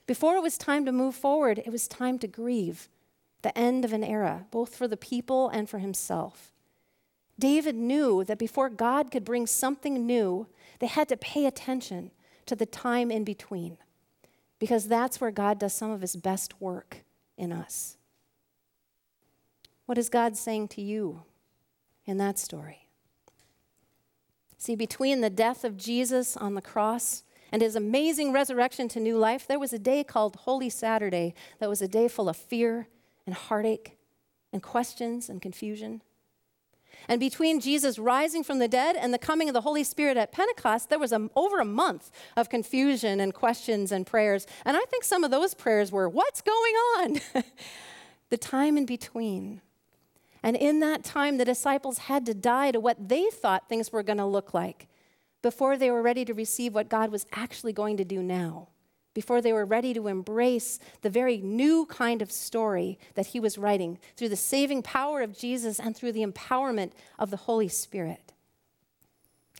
Before 0.06 0.36
it 0.36 0.44
was 0.44 0.60
time 0.60 0.86
to 0.86 0.92
move 0.92 1.16
forward, 1.16 1.64
it 1.66 1.72
was 1.72 1.88
time 1.88 2.20
to 2.20 2.28
grieve 2.28 2.90
the 3.44 3.58
end 3.58 3.86
of 3.86 3.94
an 3.94 4.04
era, 4.04 4.46
both 4.50 4.76
for 4.76 4.88
the 4.88 4.98
people 4.98 5.50
and 5.50 5.70
for 5.70 5.80
himself. 5.80 6.52
David 7.38 7.76
knew 7.76 8.24
that 8.24 8.40
before 8.40 8.70
God 8.70 9.12
could 9.12 9.26
bring 9.26 9.48
something 9.48 10.06
new, 10.06 10.48
they 10.80 10.88
had 10.88 11.10
to 11.10 11.18
pay 11.18 11.46
attention 11.46 12.12
to 12.46 12.56
the 12.56 12.66
time 12.66 13.12
in 13.12 13.24
between, 13.24 13.78
because 14.60 14.88
that's 14.88 15.22
where 15.22 15.32
God 15.32 15.60
does 15.60 15.74
some 15.74 15.92
of 15.92 16.02
his 16.02 16.16
best 16.16 16.60
work 16.62 17.04
in 17.38 17.52
us. 17.52 17.98
What 19.86 19.98
is 19.98 20.10
God 20.10 20.38
saying 20.38 20.70
to 20.70 20.82
you 20.82 21.24
in 22.06 22.18
that 22.18 22.40
story? 22.40 22.88
See, 24.58 24.76
between 24.76 25.20
the 25.20 25.30
death 25.30 25.66
of 25.66 25.76
Jesus 25.76 26.38
on 26.38 26.56
the 26.56 26.62
cross 26.62 27.24
and 27.52 27.62
his 27.62 27.76
amazing 27.76 28.32
resurrection 28.32 28.88
to 28.90 29.00
new 29.00 29.18
life, 29.18 29.46
there 29.46 29.60
was 29.60 29.74
a 29.74 29.80
day 29.80 30.04
called 30.06 30.38
Holy 30.38 30.70
Saturday 30.70 31.34
that 31.60 31.68
was 31.68 31.82
a 31.82 31.88
day 31.88 32.08
full 32.08 32.30
of 32.30 32.38
fear 32.38 32.88
and 33.26 33.36
heartache 33.36 33.98
and 34.52 34.62
questions 34.62 35.30
and 35.30 35.42
confusion. 35.42 36.02
And 37.08 37.20
between 37.20 37.60
Jesus 37.60 38.00
rising 38.00 38.44
from 38.44 38.60
the 38.60 38.68
dead 38.68 38.96
and 38.96 39.14
the 39.14 39.18
coming 39.18 39.50
of 39.50 39.54
the 39.54 39.62
Holy 39.62 39.84
Spirit 39.84 40.16
at 40.16 40.32
Pentecost, 40.32 40.90
there 40.90 41.00
was 41.00 41.12
a, 41.12 41.30
over 41.36 41.60
a 41.60 41.66
month 41.66 42.12
of 42.38 42.50
confusion 42.50 43.20
and 43.20 43.34
questions 43.34 43.92
and 43.92 44.06
prayers. 44.06 44.46
And 44.64 44.78
I 44.78 44.82
think 44.82 45.04
some 45.04 45.24
of 45.24 45.32
those 45.32 45.54
prayers 45.54 45.92
were, 45.92 46.08
What's 46.08 46.42
going 46.42 46.74
on? 46.98 47.20
the 48.30 48.38
time 48.38 48.78
in 48.78 48.86
between. 48.86 49.62
And 50.42 50.56
in 50.56 50.82
that 50.82 51.04
time, 51.04 51.38
the 51.38 51.46
disciples 51.46 52.00
had 52.00 52.26
to 52.26 52.34
die 52.34 52.72
to 52.72 52.80
what 52.80 53.10
they 53.10 53.30
thought 53.30 53.70
things 53.70 53.92
were 53.92 54.04
going 54.04 54.18
to 54.18 54.26
look 54.26 54.54
like 54.54 54.88
before 55.42 55.78
they 55.78 55.90
were 55.90 56.02
ready 56.02 56.26
to 56.26 56.34
receive 56.34 56.74
what 56.74 56.90
God 56.90 57.12
was 57.12 57.26
actually 57.32 57.74
going 57.74 57.98
to 57.98 58.06
do 58.06 58.22
now 58.22 58.68
before 59.14 59.42
they 59.42 59.54
were 59.54 59.66
ready 59.66 59.94
to 59.94 60.08
embrace 60.08 60.80
the 61.02 61.10
very 61.10 61.38
new 61.38 61.86
kind 61.86 62.22
of 62.22 62.32
story 62.32 62.98
that 63.16 63.28
he 63.28 63.40
was 63.40 63.58
writing 63.58 64.00
through 64.16 64.30
the 64.30 64.36
saving 64.36 64.82
power 64.82 65.22
of 65.22 65.38
Jesus 65.38 65.80
and 65.80 65.96
through 65.96 66.12
the 66.12 66.26
empowerment 66.26 66.92
of 67.20 67.30
the 67.30 67.38
Holy 67.38 67.68
Spirit. 67.68 68.34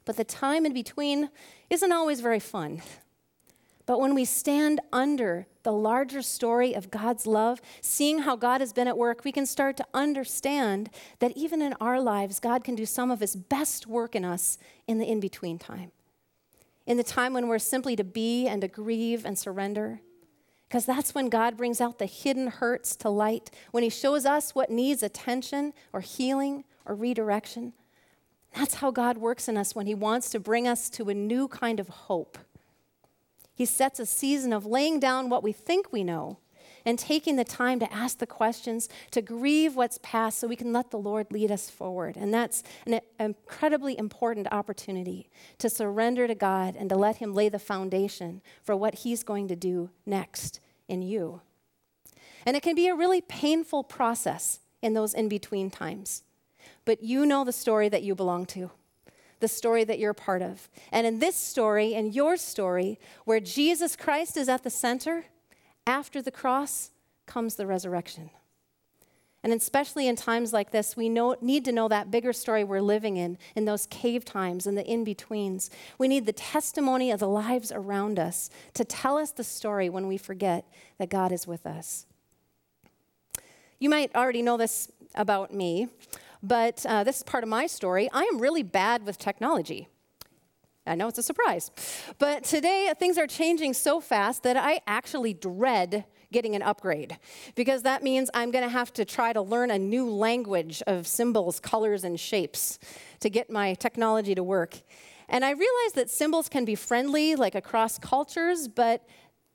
But 0.06 0.18
the 0.18 0.24
time 0.24 0.66
in 0.66 0.74
between 0.74 1.30
isn't 1.70 1.92
always 1.92 2.20
very 2.20 2.40
fun. 2.40 2.82
But 3.86 4.00
when 4.00 4.16
we 4.16 4.26
stand 4.26 4.80
under 4.94 5.46
the 5.64 5.74
larger 5.74 6.22
story 6.22 6.74
of 6.74 6.90
God's 6.90 7.28
love, 7.28 7.62
seeing 7.82 8.20
how 8.20 8.36
God 8.38 8.62
has 8.62 8.72
been 8.72 8.88
at 8.88 8.98
work, 8.98 9.26
we 9.26 9.32
can 9.32 9.46
start 9.46 9.76
to 9.78 9.86
understand 9.94 10.90
that 11.20 11.36
even 11.36 11.62
in 11.62 11.74
our 11.82 12.00
lives, 12.00 12.40
God 12.40 12.64
can 12.64 12.76
do 12.76 12.86
some 12.86 13.12
of 13.12 13.20
his 13.20 13.36
best 13.36 13.86
work 13.86 14.16
in 14.16 14.24
us 14.24 14.58
in 14.88 15.00
the 15.00 15.06
in 15.06 15.20
between 15.20 15.60
time 15.60 15.92
in 16.86 16.98
the 16.98 17.04
time 17.04 17.34
when 17.34 17.48
we're 17.48 17.60
simply 17.60 17.96
to 17.96 18.04
be 18.04 18.48
and 18.48 18.62
to 18.62 18.68
grieve 18.68 19.26
and 19.26 19.38
surrender. 19.38 20.02
Because 20.68 20.86
that's 20.86 21.14
when 21.14 21.30
God 21.30 21.56
brings 21.56 21.80
out 21.80 22.00
the 22.00 22.06
hidden 22.06 22.48
hurts 22.48 22.96
to 22.98 23.10
light, 23.10 23.52
when 23.72 23.84
He 23.84 23.90
shows 23.90 24.26
us 24.26 24.56
what 24.56 24.70
needs 24.70 25.04
attention 25.04 25.74
or 25.92 26.02
healing 26.02 26.64
or 26.86 26.96
redirection. 26.96 27.74
That's 28.56 28.76
how 28.76 28.92
God 28.92 29.18
works 29.18 29.48
in 29.48 29.58
us 29.58 29.76
when 29.76 29.86
He 29.86 29.96
wants 29.96 30.30
to 30.32 30.40
bring 30.40 30.68
us 30.68 30.90
to 30.92 31.10
a 31.10 31.14
new 31.14 31.48
kind 31.48 31.80
of 31.80 31.90
hope. 31.90 32.38
He 33.56 33.66
sets 33.66 34.00
a 34.00 34.06
season 34.06 34.52
of 34.52 34.66
laying 34.66 35.00
down 35.00 35.30
what 35.30 35.44
we 35.44 35.52
think 35.52 35.92
we 35.92 36.04
know 36.04 36.40
and 36.86 37.00
taking 37.00 37.36
the 37.36 37.44
time 37.44 37.80
to 37.80 37.94
ask 37.94 38.18
the 38.18 38.28
questions, 38.28 38.90
to 39.12 39.22
grieve 39.22 39.76
what's 39.76 40.00
past 40.02 40.40
so 40.40 40.48
we 40.48 40.56
can 40.56 40.74
let 40.74 40.92
the 40.92 40.98
Lord 40.98 41.32
lead 41.32 41.52
us 41.52 41.70
forward. 41.70 42.18
And 42.18 42.34
that's 42.34 42.64
an 42.86 43.00
incredibly 43.20 43.98
important 43.98 44.48
opportunity 44.52 45.30
to 45.60 45.70
surrender 45.70 46.28
to 46.28 46.36
God 46.36 46.76
and 46.76 46.90
to 46.90 46.96
let 46.96 47.18
Him 47.18 47.34
lay 47.34 47.50
the 47.50 47.60
foundation 47.60 48.42
for 48.64 48.76
what 48.76 48.96
He's 48.96 49.24
going 49.24 49.48
to 49.48 49.56
do 49.56 49.90
next 50.06 50.60
in 50.88 51.02
you. 51.02 51.42
And 52.46 52.58
it 52.58 52.64
can 52.64 52.76
be 52.76 52.88
a 52.88 52.96
really 52.96 53.22
painful 53.22 53.84
process 53.84 54.60
in 54.82 54.94
those 54.94 55.14
in 55.14 55.30
between 55.30 55.72
times. 55.72 56.24
but 56.86 57.02
you 57.04 57.26
know 57.26 57.44
the 57.44 57.54
story 57.54 57.90
that 57.90 58.04
you 58.04 58.16
belong 58.16 58.46
to, 58.46 58.72
the 59.40 59.48
story 59.48 59.84
that 59.84 60.00
you're 60.00 60.14
part 60.14 60.42
of. 60.42 60.70
And 60.92 61.08
in 61.08 61.20
this 61.20 61.36
story, 61.36 61.94
in 61.94 62.12
your 62.12 62.38
story, 62.38 63.00
where 63.26 63.40
Jesus 63.40 63.96
Christ 63.96 64.38
is 64.38 64.50
at 64.50 64.64
the 64.64 64.70
center, 64.70 65.26
after 65.86 66.22
the 66.22 66.32
cross 66.32 66.92
comes 67.26 67.56
the 67.56 67.68
resurrection. 67.68 68.30
And 69.44 69.52
especially 69.52 70.08
in 70.08 70.16
times 70.16 70.54
like 70.54 70.72
this, 70.72 70.96
we 70.96 71.10
know, 71.10 71.36
need 71.42 71.66
to 71.66 71.74
know 71.74 71.90
that 71.90 72.10
bigger 72.10 72.32
story 72.32 72.64
we're 72.64 72.80
living 72.80 73.18
in, 73.18 73.38
in 73.56 73.66
those 73.66 73.86
cave 73.88 74.24
times 74.24 74.66
and 74.66 74.78
the 74.78 74.86
in 74.86 75.04
betweens. 75.04 75.70
We 75.98 76.08
need 76.08 76.26
the 76.26 76.34
testimony 76.34 77.12
of 77.12 77.20
the 77.20 77.28
lives 77.28 77.70
around 77.70 78.20
us 78.20 78.50
to 78.74 78.86
tell 78.86 79.18
us 79.18 79.32
the 79.32 79.44
story 79.44 79.90
when 79.90 80.08
we 80.08 80.18
forget 80.18 80.66
that 80.98 81.10
God 81.10 81.34
is 81.34 81.46
with 81.46 81.66
us. 81.66 82.06
You 83.80 83.90
might 83.90 84.16
already 84.16 84.42
know 84.42 84.56
this 84.56 84.90
about 85.14 85.54
me, 85.54 85.90
but 86.42 86.86
uh, 86.88 87.04
this 87.04 87.18
is 87.18 87.24
part 87.24 87.44
of 87.44 87.50
my 87.50 87.68
story. 87.68 88.10
I 88.14 88.24
am 88.24 88.40
really 88.40 88.64
bad 88.64 89.06
with 89.06 89.18
technology. 89.18 89.90
I 90.86 90.96
know 90.96 91.08
it's 91.08 91.18
a 91.18 91.24
surprise. 91.24 91.72
But 92.20 92.44
today, 92.44 92.92
things 93.00 93.18
are 93.18 93.28
changing 93.28 93.74
so 93.74 94.02
fast 94.02 94.44
that 94.44 94.58
I 94.58 94.82
actually 94.86 95.34
dread 95.34 96.06
getting 96.32 96.56
an 96.56 96.62
upgrade 96.62 97.18
because 97.56 97.84
that 97.84 98.04
means 98.04 98.30
I'm 98.34 98.52
going 98.52 98.64
to 98.64 98.70
have 98.70 98.92
to 98.94 99.06
try 99.06 99.32
to 99.32 99.42
learn 99.42 99.72
a 99.72 99.80
new 99.80 100.10
language 100.10 100.82
of 100.88 101.08
symbols, 101.08 101.60
colors, 101.60 102.04
and 102.04 102.20
shapes 102.20 102.80
to 103.22 103.30
get 103.30 103.50
my 103.50 103.76
technology 103.76 104.36
to 104.36 104.44
work. 104.44 104.82
And 105.30 105.46
I 105.46 105.52
realize 105.52 105.94
that 105.94 106.10
symbols 106.10 106.50
can 106.50 106.66
be 106.66 106.76
friendly, 106.76 107.36
like 107.36 107.56
across 107.56 107.98
cultures, 107.98 108.68
but 108.68 109.08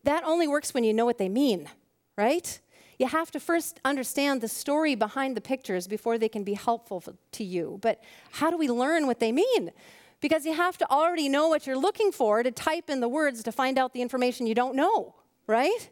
that 0.05 0.25
only 0.25 0.49
works 0.49 0.73
when 0.73 0.85
you 0.85 0.95
know 0.95 1.05
what 1.05 1.19
they 1.19 1.29
mean, 1.29 1.69
right? 2.17 2.59
You 2.99 3.07
have 3.07 3.31
to 3.33 3.41
first 3.41 3.79
understand 3.85 4.41
the 4.41 4.49
story 4.49 4.95
behind 4.95 5.37
the 5.37 5.41
pictures 5.41 5.87
before 5.87 6.19
they 6.19 6.29
can 6.29 6.43
be 6.43 6.55
helpful 6.55 7.03
to 7.33 7.45
you. 7.45 7.79
But 7.83 8.03
how 8.33 8.51
do 8.51 8.57
we 8.57 8.69
learn 8.69 9.07
what 9.07 9.21
they 9.21 9.31
mean? 9.31 9.73
Because 10.21 10.45
you 10.45 10.53
have 10.55 10.77
to 10.79 10.91
already 10.91 11.29
know 11.29 11.49
what 11.49 11.67
you're 11.67 11.77
looking 11.77 12.11
for 12.11 12.43
to 12.43 12.51
type 12.51 12.91
in 12.91 13.01
the 13.01 13.09
words 13.09 13.43
to 13.45 13.53
find 13.53 13.79
out 13.79 13.93
the 13.93 14.03
information 14.03 14.47
you 14.47 14.55
don't 14.55 14.75
know, 14.75 15.15
right? 15.47 15.91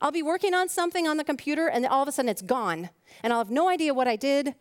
I'll 0.00 0.12
be 0.12 0.22
working 0.22 0.54
on 0.54 0.68
something 0.68 1.06
on 1.06 1.16
the 1.16 1.24
computer 1.24 1.66
and 1.66 1.86
all 1.86 2.02
of 2.02 2.08
a 2.08 2.12
sudden 2.12 2.28
it's 2.28 2.42
gone. 2.42 2.90
And 3.22 3.32
I'll 3.32 3.40
have 3.40 3.50
no 3.50 3.68
idea 3.68 3.94
what 3.94 4.08
I 4.08 4.16
did, 4.16 4.54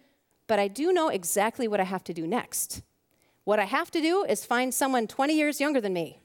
but 0.47 0.59
I 0.59 0.67
do 0.67 0.91
know 0.93 1.09
exactly 1.09 1.67
what 1.67 1.79
I 1.79 1.83
have 1.83 2.03
to 2.05 2.13
do 2.13 2.27
next. 2.27 2.81
What 3.43 3.59
I 3.59 3.65
have 3.65 3.91
to 3.91 4.01
do 4.01 4.23
is 4.23 4.45
find 4.45 4.73
someone 4.73 5.07
20 5.07 5.35
years 5.35 5.59
younger 5.59 5.81
than 5.81 5.93
me. 5.93 6.19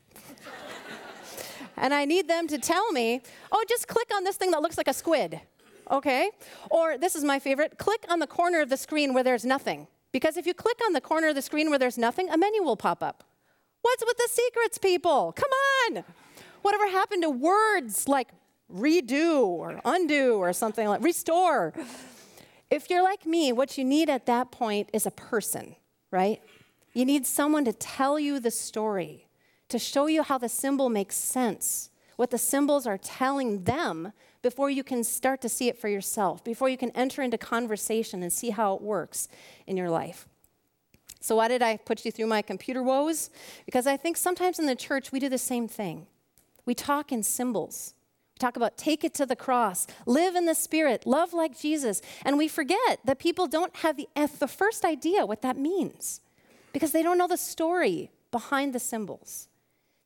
and 1.76 1.92
I 1.92 2.04
need 2.04 2.28
them 2.28 2.46
to 2.48 2.58
tell 2.58 2.92
me, 2.92 3.22
oh, 3.50 3.64
just 3.68 3.88
click 3.88 4.08
on 4.14 4.24
this 4.24 4.36
thing 4.36 4.52
that 4.52 4.62
looks 4.62 4.78
like 4.78 4.88
a 4.88 4.92
squid, 4.92 5.40
okay? 5.90 6.30
Or 6.70 6.96
this 6.96 7.16
is 7.16 7.24
my 7.24 7.38
favorite 7.38 7.78
click 7.78 8.04
on 8.08 8.20
the 8.20 8.26
corner 8.26 8.60
of 8.60 8.68
the 8.68 8.76
screen 8.76 9.14
where 9.14 9.24
there's 9.24 9.44
nothing. 9.44 9.88
Because 10.12 10.36
if 10.36 10.46
you 10.46 10.54
click 10.54 10.78
on 10.86 10.92
the 10.92 11.00
corner 11.00 11.28
of 11.28 11.34
the 11.34 11.42
screen 11.42 11.70
where 11.70 11.78
there's 11.78 11.98
nothing, 11.98 12.30
a 12.30 12.38
menu 12.38 12.62
will 12.62 12.76
pop 12.76 13.02
up. 13.02 13.24
What's 13.82 14.04
with 14.04 14.16
the 14.16 14.28
secrets, 14.30 14.78
people? 14.78 15.32
Come 15.32 15.50
on! 15.96 16.04
Whatever 16.62 16.88
happened 16.88 17.22
to 17.22 17.30
words 17.30 18.08
like 18.08 18.28
redo 18.72 19.44
or 19.44 19.80
undo 19.84 20.36
or 20.36 20.52
something 20.52 20.88
like 20.88 21.02
restore. 21.02 21.72
If 22.70 22.90
you're 22.90 23.02
like 23.02 23.24
me, 23.24 23.52
what 23.52 23.78
you 23.78 23.84
need 23.84 24.10
at 24.10 24.26
that 24.26 24.50
point 24.50 24.90
is 24.92 25.06
a 25.06 25.10
person, 25.10 25.76
right? 26.10 26.42
You 26.92 27.04
need 27.04 27.26
someone 27.26 27.64
to 27.64 27.72
tell 27.72 28.18
you 28.18 28.40
the 28.40 28.50
story, 28.50 29.28
to 29.68 29.78
show 29.78 30.06
you 30.06 30.22
how 30.22 30.38
the 30.38 30.48
symbol 30.48 30.90
makes 30.90 31.16
sense, 31.16 31.90
what 32.16 32.30
the 32.30 32.38
symbols 32.38 32.86
are 32.86 32.98
telling 32.98 33.64
them 33.64 34.12
before 34.42 34.70
you 34.70 34.84
can 34.84 35.02
start 35.04 35.40
to 35.42 35.48
see 35.48 35.68
it 35.68 35.78
for 35.78 35.88
yourself, 35.88 36.44
before 36.44 36.68
you 36.68 36.76
can 36.76 36.90
enter 36.90 37.22
into 37.22 37.38
conversation 37.38 38.22
and 38.22 38.32
see 38.32 38.50
how 38.50 38.74
it 38.74 38.82
works 38.82 39.28
in 39.66 39.76
your 39.76 39.90
life. 39.90 40.26
So, 41.20 41.36
why 41.36 41.48
did 41.48 41.62
I 41.62 41.76
put 41.76 42.04
you 42.04 42.12
through 42.12 42.26
my 42.26 42.42
computer 42.42 42.82
woes? 42.82 43.30
Because 43.66 43.86
I 43.86 43.96
think 43.96 44.16
sometimes 44.16 44.58
in 44.58 44.66
the 44.66 44.76
church 44.76 45.10
we 45.10 45.18
do 45.18 45.28
the 45.28 45.38
same 45.38 45.66
thing. 45.66 46.06
We 46.64 46.74
talk 46.74 47.10
in 47.12 47.22
symbols 47.22 47.94
We 48.34 48.38
talk 48.38 48.56
about 48.56 48.76
take 48.76 49.02
it 49.02 49.14
to 49.14 49.26
the 49.26 49.34
cross, 49.34 49.86
live 50.06 50.36
in 50.36 50.46
the 50.46 50.54
Spirit, 50.54 51.06
love 51.06 51.32
like 51.32 51.58
Jesus. 51.58 52.00
And 52.24 52.38
we 52.38 52.46
forget 52.46 53.00
that 53.04 53.18
people 53.18 53.46
don't 53.46 53.74
have 53.76 53.96
the, 53.96 54.08
the 54.38 54.46
first 54.46 54.84
idea 54.84 55.26
what 55.26 55.42
that 55.42 55.56
means 55.56 56.20
because 56.72 56.92
they 56.92 57.02
don't 57.02 57.18
know 57.18 57.26
the 57.26 57.36
story 57.36 58.10
behind 58.30 58.74
the 58.74 58.78
symbols. 58.78 59.48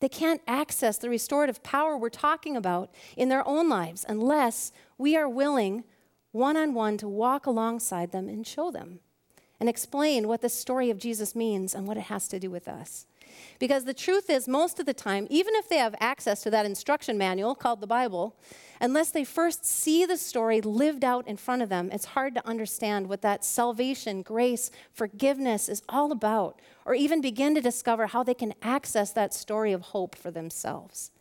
They 0.03 0.09
can't 0.09 0.43
access 0.49 0.99
the 0.99 1.09
restorative 1.09 1.63
power 1.63 1.97
we're 1.97 2.09
talking 2.09 2.57
about 2.57 2.93
in 3.17 3.29
their 3.29 3.47
own 3.47 3.69
lives 3.69 4.05
unless 4.09 4.73
we 4.99 5.17
are 5.17 5.29
willing 5.29 5.85
one 6.33 6.57
on 6.57 6.75
one 6.75 6.99
to 6.99 7.07
walk 7.07 7.47
alongside 7.47 8.11
them 8.11 8.29
and 8.29 8.45
show 8.45 8.73
them 8.73 8.99
and 9.61 9.69
explain 9.69 10.27
what 10.27 10.41
the 10.41 10.49
story 10.49 10.91
of 10.91 10.99
Jesus 10.99 11.37
means 11.37 11.73
and 11.73 11.87
what 11.87 11.97
it 11.97 12.05
has 12.05 12.27
to 12.29 12.41
do 12.41 12.51
with 12.51 12.67
us. 12.67 13.07
Because 13.59 13.85
the 13.85 13.95
truth 13.95 14.29
is, 14.31 14.49
most 14.49 14.79
of 14.79 14.87
the 14.87 14.95
time, 14.95 15.27
even 15.31 15.55
if 15.57 15.69
they 15.69 15.79
have 15.79 15.95
access 16.01 16.43
to 16.43 16.51
that 16.51 16.67
instruction 16.67 17.17
manual 17.19 17.55
called 17.55 17.81
the 17.81 17.87
Bible, 17.87 18.37
unless 18.81 19.11
they 19.11 19.25
first 19.25 19.65
see 19.65 20.05
the 20.05 20.17
story 20.17 20.61
lived 20.61 21.05
out 21.05 21.27
in 21.29 21.37
front 21.37 21.63
of 21.63 21.69
them, 21.69 21.91
it's 21.93 22.07
hard 22.07 22.35
to 22.35 22.47
understand 22.47 23.09
what 23.09 23.23
that 23.23 23.45
salvation, 23.45 24.23
grace, 24.23 24.71
forgiveness 24.93 25.69
is 25.69 25.83
all 25.89 26.13
about, 26.13 26.61
or 26.85 26.95
even 26.95 27.21
begin 27.21 27.55
to 27.55 27.61
discover 27.61 28.09
how 28.09 28.23
they 28.23 28.35
can 28.35 28.55
access 28.63 29.13
that 29.13 29.33
story 29.33 29.73
of 29.73 29.83
hope 29.83 30.15
for 30.15 30.31
themselves. 30.31 31.13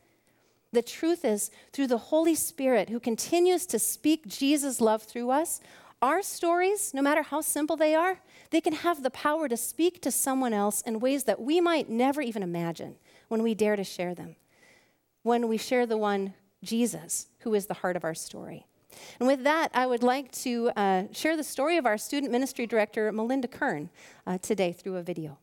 The 0.72 0.82
truth 0.82 1.24
is, 1.24 1.50
through 1.72 1.88
the 1.88 1.98
Holy 1.98 2.34
Spirit 2.34 2.88
who 2.88 2.98
continues 2.98 3.66
to 3.66 3.78
speak 3.78 4.26
Jesus' 4.26 4.80
love 4.80 5.02
through 5.02 5.30
us, 5.30 5.60
our 6.02 6.20
stories, 6.20 6.92
no 6.92 7.00
matter 7.00 7.22
how 7.22 7.40
simple 7.40 7.76
they 7.76 7.94
are, 7.94 8.18
they 8.50 8.60
can 8.60 8.72
have 8.74 9.02
the 9.02 9.10
power 9.10 9.48
to 9.48 9.56
speak 9.56 10.02
to 10.02 10.10
someone 10.10 10.52
else 10.52 10.80
in 10.82 10.98
ways 10.98 11.24
that 11.24 11.40
we 11.40 11.60
might 11.60 11.88
never 11.88 12.20
even 12.20 12.42
imagine 12.42 12.96
when 13.28 13.42
we 13.42 13.54
dare 13.54 13.76
to 13.76 13.84
share 13.84 14.14
them. 14.14 14.34
When 15.22 15.46
we 15.46 15.56
share 15.56 15.86
the 15.86 15.96
one, 15.96 16.34
Jesus, 16.64 17.28
who 17.40 17.54
is 17.54 17.66
the 17.66 17.74
heart 17.74 17.96
of 17.96 18.04
our 18.04 18.14
story. 18.14 18.66
And 19.20 19.28
with 19.28 19.44
that, 19.44 19.70
I 19.72 19.86
would 19.86 20.02
like 20.02 20.32
to 20.32 20.70
uh, 20.76 21.04
share 21.12 21.36
the 21.36 21.44
story 21.44 21.76
of 21.76 21.86
our 21.86 21.96
student 21.96 22.32
ministry 22.32 22.66
director, 22.66 23.10
Melinda 23.12 23.48
Kern, 23.48 23.88
uh, 24.26 24.38
today 24.38 24.72
through 24.72 24.96
a 24.96 25.02
video. 25.02 25.38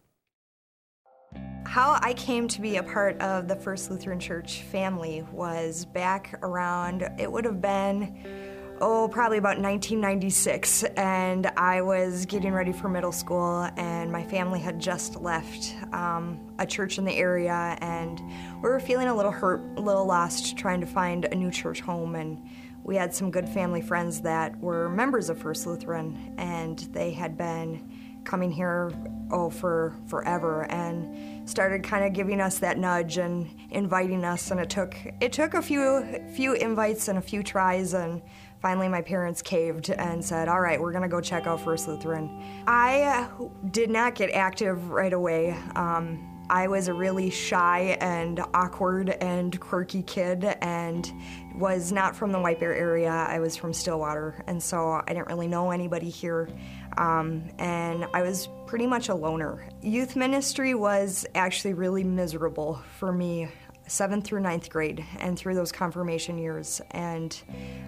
How 1.66 2.00
I 2.02 2.14
came 2.14 2.48
to 2.50 2.62
be 2.62 2.78
a 2.78 2.84
part 2.84 3.20
of 3.22 3.48
the 3.48 3.56
First 3.56 3.90
Lutheran 3.90 4.20
Church 4.20 4.64
family 4.64 5.24
was 5.32 5.86
back 5.86 6.38
around, 6.42 7.08
it 7.18 7.32
would 7.32 7.46
have 7.46 7.62
been 7.62 8.49
oh, 8.82 9.10
probably 9.10 9.38
about 9.38 9.60
1996, 9.60 10.84
and 10.96 11.48
I 11.58 11.82
was 11.82 12.26
getting 12.26 12.54
ready 12.54 12.72
for 12.72 12.88
middle 12.88 13.12
school, 13.12 13.70
and 13.78 14.12
my 14.12 14.24
family 14.24 14.60
had 14.60 14.80
just 14.80 15.20
left 15.22 15.76
um, 15.94 16.40
a 16.60 16.66
church 16.66 16.98
in 16.98 17.06
the 17.06 17.14
area, 17.14 17.78
and 17.82 18.22
we 18.62 18.70
were 18.70 18.80
feeling 18.80 19.08
a 19.08 19.16
little 19.16 19.32
hurt, 19.32 19.62
a 19.78 19.82
little 19.82 20.06
lost, 20.06 20.58
trying 20.58 20.80
to 20.82 20.88
find 20.88 21.26
a 21.26 21.36
new 21.36 21.52
church 21.52 21.82
home, 21.82 22.16
and 22.16 22.42
we 22.84 22.96
had 22.96 23.14
some 23.14 23.32
good 23.32 23.48
family 23.50 23.82
friends 23.82 24.22
that 24.22 24.58
were 24.60 24.90
members 24.90 25.30
of 25.30 25.38
First 25.38 25.68
Lutheran, 25.68 26.34
and 26.38 26.80
they 26.94 27.12
had 27.12 27.38
been 27.38 27.90
coming 28.24 28.52
here 28.52 28.92
oh 29.32 29.50
for 29.50 29.96
forever 30.08 30.70
and 30.72 31.50
started 31.50 31.84
kind 31.84 32.04
of 32.06 32.14
giving 32.14 32.42
us 32.42 32.60
that 32.60 32.78
nudge 32.78 33.18
and 33.18 33.50
inviting 33.72 34.24
us 34.26 34.52
and 34.52 34.60
it 34.60 34.70
took 34.70 34.96
it 35.22 35.32
took 35.32 35.54
a 35.54 35.62
few 35.62 36.22
few 36.36 36.54
invites 36.54 37.08
and 37.08 37.18
a 37.18 37.22
few 37.22 37.42
tries 37.42 37.94
and 37.94 38.22
finally 38.62 38.88
my 38.88 39.02
parents 39.02 39.42
caved 39.42 39.90
and 39.90 40.24
said, 40.24 40.48
All 40.48 40.60
right, 40.60 40.80
we're 40.80 40.92
going 40.92 41.04
to 41.04 41.10
go 41.10 41.22
check 41.22 41.48
out 41.48 41.62
First 41.62 41.88
Lutheran. 41.88 42.44
I 42.68 43.02
uh, 43.02 43.48
did 43.72 43.90
not 43.90 44.16
get 44.16 44.32
active 44.32 44.90
right 44.90 45.14
away. 45.14 45.52
Um, 45.76 46.26
I 46.52 46.68
was 46.68 46.88
a 46.88 46.94
really 46.94 47.30
shy 47.30 47.96
and 48.02 48.40
awkward 48.56 49.10
and 49.10 49.58
quirky 49.60 50.02
kid 50.02 50.44
and 50.62 51.12
was 51.54 51.92
not 51.92 52.16
from 52.16 52.32
the 52.32 52.40
White 52.40 52.60
Bear 52.60 52.74
area. 52.74 53.12
I 53.12 53.40
was 53.40 53.56
from 53.56 53.72
Stillwater, 53.72 54.44
and 54.48 54.62
so 54.62 54.94
I 54.94 55.14
didn't 55.14 55.28
really 55.28 55.48
know 55.48 55.70
anybody 55.70 56.10
here. 56.10 56.50
Um, 56.98 57.52
and 57.60 58.08
I 58.16 58.24
was 58.24 58.50
pretty 58.66 58.88
much 58.88 59.10
a 59.10 59.16
loner. 59.16 59.64
Youth 59.82 60.16
ministry 60.16 60.74
was 60.74 61.26
actually 61.36 61.76
really 61.76 62.04
miserable 62.04 62.82
for 62.98 63.12
me 63.12 63.48
seventh 63.90 64.24
through 64.24 64.42
ninth 64.42 64.70
grade 64.70 65.06
and 65.20 65.38
through 65.38 65.56
those 65.56 65.72
confirmation 65.72 66.38
years. 66.38 66.82
And 66.92 67.38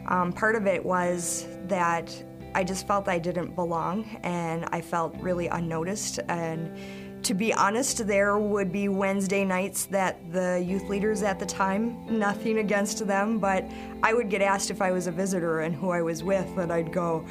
um, 0.07 0.33
part 0.33 0.55
of 0.55 0.67
it 0.67 0.83
was 0.83 1.47
that 1.67 2.11
I 2.53 2.63
just 2.63 2.87
felt 2.87 3.07
I 3.07 3.19
didn't 3.19 3.55
belong 3.55 4.05
and 4.23 4.65
I 4.71 4.81
felt 4.81 5.15
really 5.19 5.47
unnoticed. 5.47 6.19
And 6.27 6.75
to 7.23 7.33
be 7.33 7.53
honest, 7.53 8.07
there 8.07 8.37
would 8.37 8.71
be 8.71 8.89
Wednesday 8.89 9.45
nights 9.45 9.85
that 9.85 10.19
the 10.33 10.63
youth 10.65 10.89
leaders 10.89 11.21
at 11.21 11.39
the 11.39 11.45
time, 11.45 12.03
nothing 12.09 12.57
against 12.57 13.05
them, 13.05 13.37
but 13.37 13.69
I 14.01 14.13
would 14.13 14.29
get 14.29 14.41
asked 14.41 14.71
if 14.71 14.81
I 14.81 14.91
was 14.91 15.07
a 15.07 15.11
visitor 15.11 15.61
and 15.61 15.75
who 15.75 15.91
I 15.91 16.01
was 16.01 16.23
with, 16.23 16.57
and 16.57 16.73
I'd 16.73 16.91
go, 16.91 17.25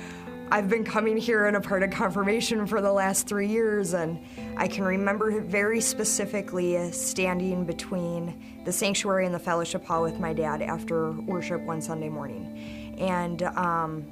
I've 0.52 0.68
been 0.68 0.82
coming 0.82 1.16
here 1.16 1.46
and 1.46 1.56
a 1.56 1.60
part 1.60 1.84
of 1.84 1.90
confirmation 1.90 2.66
for 2.66 2.80
the 2.80 2.92
last 2.92 3.28
three 3.28 3.46
years, 3.46 3.94
and 3.94 4.18
I 4.56 4.66
can 4.66 4.82
remember 4.82 5.40
very 5.40 5.80
specifically 5.80 6.90
standing 6.90 7.64
between 7.64 8.62
the 8.64 8.72
sanctuary 8.72 9.26
and 9.26 9.34
the 9.34 9.38
fellowship 9.38 9.84
hall 9.84 10.02
with 10.02 10.18
my 10.18 10.32
dad 10.32 10.60
after 10.60 11.12
worship 11.12 11.62
one 11.62 11.80
Sunday 11.80 12.08
morning, 12.08 12.96
and 12.98 13.42
um, 13.42 14.04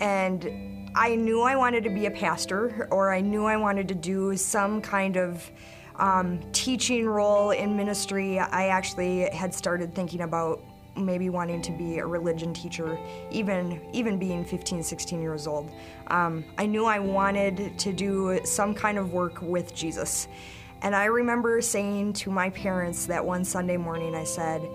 and 0.00 0.92
I 0.94 1.14
knew 1.14 1.40
I 1.40 1.56
wanted 1.56 1.84
to 1.84 1.90
be 1.90 2.04
a 2.04 2.10
pastor, 2.10 2.86
or 2.90 3.10
I 3.14 3.22
knew 3.22 3.46
I 3.46 3.56
wanted 3.56 3.88
to 3.88 3.94
do 3.94 4.36
some 4.36 4.82
kind 4.82 5.16
of 5.16 5.50
um, 5.96 6.38
teaching 6.52 7.06
role 7.06 7.52
in 7.52 7.74
ministry. 7.74 8.38
I 8.38 8.66
actually 8.66 9.30
had 9.30 9.54
started 9.54 9.94
thinking 9.94 10.20
about 10.20 10.62
maybe 10.96 11.30
wanting 11.30 11.62
to 11.62 11.72
be 11.72 11.98
a 11.98 12.06
religion 12.06 12.54
teacher, 12.54 12.98
even 13.30 13.80
even 13.92 14.18
being 14.18 14.44
15, 14.44 14.82
16 14.82 15.20
years 15.20 15.46
old. 15.46 15.70
Um, 16.08 16.44
I 16.58 16.66
knew 16.66 16.84
I 16.84 16.98
wanted 16.98 17.78
to 17.78 17.92
do 17.92 18.40
some 18.44 18.74
kind 18.74 18.98
of 18.98 19.12
work 19.12 19.40
with 19.42 19.74
Jesus. 19.74 20.28
And 20.82 20.94
I 20.94 21.06
remember 21.06 21.60
saying 21.60 22.14
to 22.14 22.30
my 22.30 22.50
parents 22.50 23.06
that 23.06 23.24
one 23.24 23.44
Sunday 23.44 23.76
morning, 23.76 24.14
I 24.14 24.24
said, 24.24 24.68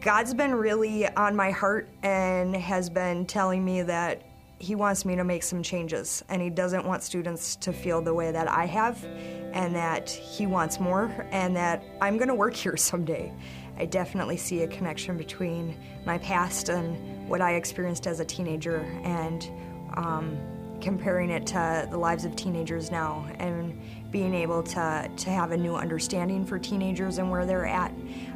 God's 0.00 0.34
been 0.34 0.54
really 0.54 1.08
on 1.08 1.34
my 1.34 1.50
heart 1.50 1.88
and 2.02 2.54
has 2.54 2.90
been 2.90 3.24
telling 3.24 3.64
me 3.64 3.80
that 3.82 4.20
He 4.58 4.74
wants 4.74 5.06
me 5.06 5.16
to 5.16 5.24
make 5.24 5.42
some 5.42 5.62
changes. 5.62 6.22
And 6.28 6.42
He 6.42 6.50
doesn't 6.50 6.84
want 6.84 7.02
students 7.02 7.56
to 7.56 7.72
feel 7.72 8.02
the 8.02 8.12
way 8.12 8.30
that 8.30 8.46
I 8.46 8.66
have, 8.66 9.02
and 9.54 9.74
that 9.74 10.10
He 10.10 10.46
wants 10.46 10.78
more, 10.78 11.26
and 11.30 11.56
that 11.56 11.82
I'm 12.02 12.18
going 12.18 12.28
to 12.28 12.34
work 12.34 12.54
here 12.64 12.76
someday. 12.76 13.32
I 13.76 13.86
definitely 13.86 14.36
see 14.36 14.62
a 14.62 14.68
connection 14.68 15.16
between 15.16 15.76
my 16.04 16.18
past 16.18 16.68
and 16.68 17.28
what 17.28 17.40
I 17.40 17.54
experienced 17.54 18.06
as 18.06 18.20
a 18.20 18.24
teenager 18.24 18.80
and 19.02 19.48
um, 19.94 20.38
comparing 20.80 21.30
it 21.30 21.46
to 21.46 21.88
the 21.90 21.96
lives 21.96 22.24
of 22.24 22.36
teenagers 22.36 22.90
now 22.90 23.26
and 23.38 23.80
being 24.10 24.34
able 24.34 24.62
to, 24.62 25.10
to 25.16 25.30
have 25.30 25.50
a 25.50 25.56
new 25.56 25.74
understanding 25.74 26.44
for 26.44 26.58
teenagers 26.58 27.18
and 27.18 27.30
where 27.30 27.46
they're 27.46 27.66
at. 27.66 27.92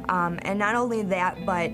Um, 0.09 0.39
and 0.41 0.57
not 0.57 0.75
only 0.75 1.03
that, 1.03 1.45
but 1.45 1.71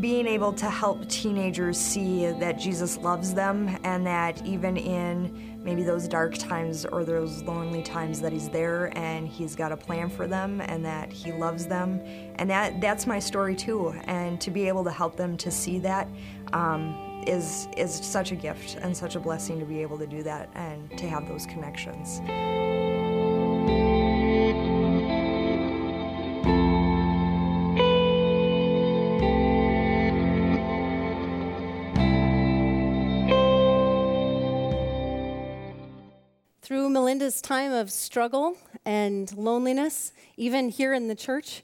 being 0.00 0.26
able 0.26 0.52
to 0.52 0.68
help 0.68 1.08
teenagers 1.08 1.78
see 1.78 2.26
that 2.26 2.58
Jesus 2.58 2.98
loves 2.98 3.34
them 3.34 3.78
and 3.84 4.06
that 4.06 4.44
even 4.44 4.76
in 4.76 5.60
maybe 5.64 5.82
those 5.82 6.06
dark 6.06 6.36
times 6.36 6.84
or 6.84 7.04
those 7.04 7.42
lonely 7.42 7.82
times 7.82 8.20
that 8.20 8.32
he's 8.32 8.48
there 8.50 8.96
and 8.96 9.26
he's 9.26 9.56
got 9.56 9.72
a 9.72 9.76
plan 9.76 10.10
for 10.10 10.26
them 10.26 10.60
and 10.60 10.84
that 10.84 11.10
he 11.10 11.32
loves 11.32 11.66
them 11.66 12.00
and 12.36 12.50
that 12.50 12.80
that's 12.80 13.06
my 13.06 13.18
story 13.18 13.56
too 13.56 13.94
and 14.04 14.40
to 14.40 14.50
be 14.50 14.68
able 14.68 14.84
to 14.84 14.90
help 14.90 15.16
them 15.16 15.36
to 15.36 15.50
see 15.50 15.78
that 15.78 16.06
um, 16.52 17.22
is 17.26 17.68
is 17.76 17.94
such 17.94 18.32
a 18.32 18.36
gift 18.36 18.76
and 18.76 18.96
such 18.96 19.16
a 19.16 19.20
blessing 19.20 19.58
to 19.58 19.64
be 19.64 19.80
able 19.80 19.98
to 19.98 20.06
do 20.06 20.22
that 20.22 20.50
and 20.54 20.96
to 20.98 21.08
have 21.08 21.26
those 21.26 21.46
connections. 21.46 22.20
Melinda's 37.24 37.40
time 37.40 37.72
of 37.72 37.90
struggle 37.90 38.54
and 38.84 39.34
loneliness, 39.34 40.12
even 40.36 40.68
here 40.68 40.92
in 40.92 41.08
the 41.08 41.14
church, 41.14 41.62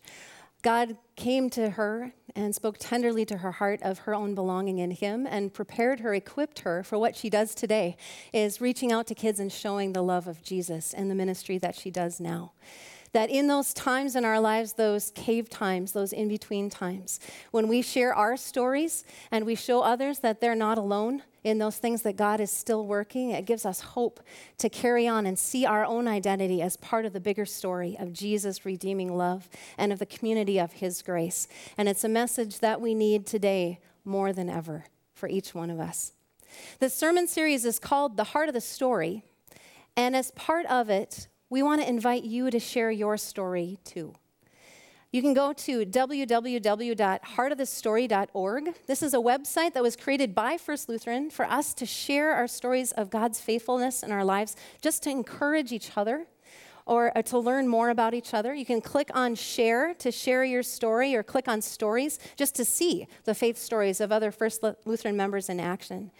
God 0.62 0.96
came 1.16 1.50
to 1.50 1.68
her 1.68 2.14
and 2.34 2.54
spoke 2.54 2.76
tenderly 2.78 3.26
to 3.26 3.36
her 3.36 3.52
heart 3.52 3.78
of 3.82 3.98
her 3.98 4.14
own 4.14 4.34
belonging 4.34 4.78
in 4.78 4.90
him 4.90 5.26
and 5.26 5.52
prepared 5.52 6.00
her, 6.00 6.14
equipped 6.14 6.60
her 6.60 6.82
for 6.82 6.98
what 6.98 7.14
she 7.14 7.28
does 7.28 7.54
today 7.54 7.98
is 8.32 8.62
reaching 8.62 8.90
out 8.90 9.06
to 9.08 9.14
kids 9.14 9.38
and 9.38 9.52
showing 9.52 9.92
the 9.92 10.00
love 10.00 10.26
of 10.26 10.42
Jesus 10.42 10.94
and 10.94 11.10
the 11.10 11.14
ministry 11.14 11.58
that 11.58 11.74
she 11.74 11.90
does 11.90 12.20
now. 12.20 12.52
That 13.12 13.30
in 13.30 13.48
those 13.48 13.74
times 13.74 14.14
in 14.14 14.24
our 14.24 14.40
lives, 14.40 14.74
those 14.74 15.10
cave 15.10 15.50
times, 15.50 15.92
those 15.92 16.12
in 16.12 16.28
between 16.28 16.70
times, 16.70 17.18
when 17.50 17.66
we 17.66 17.82
share 17.82 18.14
our 18.14 18.36
stories 18.36 19.04
and 19.30 19.44
we 19.44 19.54
show 19.54 19.80
others 19.80 20.20
that 20.20 20.40
they're 20.40 20.54
not 20.54 20.78
alone, 20.78 21.22
in 21.42 21.58
those 21.58 21.78
things 21.78 22.02
that 22.02 22.16
God 22.16 22.40
is 22.40 22.50
still 22.50 22.86
working, 22.86 23.30
it 23.30 23.46
gives 23.46 23.64
us 23.64 23.80
hope 23.80 24.20
to 24.58 24.68
carry 24.68 25.08
on 25.08 25.24
and 25.24 25.38
see 25.38 25.64
our 25.64 25.84
own 25.84 26.06
identity 26.06 26.60
as 26.60 26.76
part 26.76 27.06
of 27.06 27.12
the 27.12 27.20
bigger 27.20 27.46
story 27.46 27.96
of 27.98 28.12
Jesus' 28.12 28.66
redeeming 28.66 29.16
love 29.16 29.48
and 29.78 29.92
of 29.92 29.98
the 29.98 30.06
community 30.06 30.58
of 30.58 30.72
His 30.72 31.00
grace. 31.02 31.48
And 31.78 31.88
it's 31.88 32.04
a 32.04 32.08
message 32.08 32.58
that 32.58 32.80
we 32.80 32.94
need 32.94 33.26
today 33.26 33.80
more 34.04 34.32
than 34.32 34.50
ever 34.50 34.84
for 35.14 35.28
each 35.28 35.54
one 35.54 35.70
of 35.70 35.80
us. 35.80 36.12
The 36.78 36.90
sermon 36.90 37.26
series 37.26 37.64
is 37.64 37.78
called 37.78 38.16
The 38.16 38.24
Heart 38.24 38.48
of 38.48 38.54
the 38.54 38.60
Story. 38.60 39.24
And 39.96 40.14
as 40.14 40.30
part 40.32 40.66
of 40.66 40.90
it, 40.90 41.28
we 41.50 41.62
want 41.62 41.82
to 41.82 41.88
invite 41.88 42.24
you 42.24 42.50
to 42.50 42.60
share 42.60 42.92
your 42.92 43.16
story 43.16 43.78
too. 43.84 44.14
You 45.12 45.22
can 45.22 45.34
go 45.34 45.52
to 45.52 45.84
www.heartofthestory.org. 45.84 48.74
This 48.86 49.02
is 49.02 49.12
a 49.12 49.18
website 49.18 49.72
that 49.72 49.82
was 49.82 49.96
created 49.96 50.36
by 50.36 50.56
First 50.56 50.88
Lutheran 50.88 51.30
for 51.30 51.46
us 51.46 51.74
to 51.74 51.84
share 51.84 52.32
our 52.32 52.46
stories 52.46 52.92
of 52.92 53.10
God's 53.10 53.40
faithfulness 53.40 54.04
in 54.04 54.12
our 54.12 54.24
lives, 54.24 54.54
just 54.80 55.02
to 55.02 55.10
encourage 55.10 55.72
each 55.72 55.90
other 55.96 56.26
or 56.86 57.10
uh, 57.18 57.22
to 57.22 57.38
learn 57.38 57.66
more 57.66 57.90
about 57.90 58.14
each 58.14 58.34
other. 58.34 58.54
You 58.54 58.64
can 58.64 58.80
click 58.80 59.10
on 59.12 59.34
share 59.34 59.94
to 59.94 60.12
share 60.12 60.44
your 60.44 60.62
story 60.62 61.16
or 61.16 61.24
click 61.24 61.48
on 61.48 61.60
stories 61.60 62.20
just 62.36 62.54
to 62.54 62.64
see 62.64 63.08
the 63.24 63.34
faith 63.34 63.58
stories 63.58 64.00
of 64.00 64.12
other 64.12 64.30
First 64.30 64.62
Lutheran 64.84 65.16
members 65.16 65.48
in 65.48 65.58
action 65.58 66.12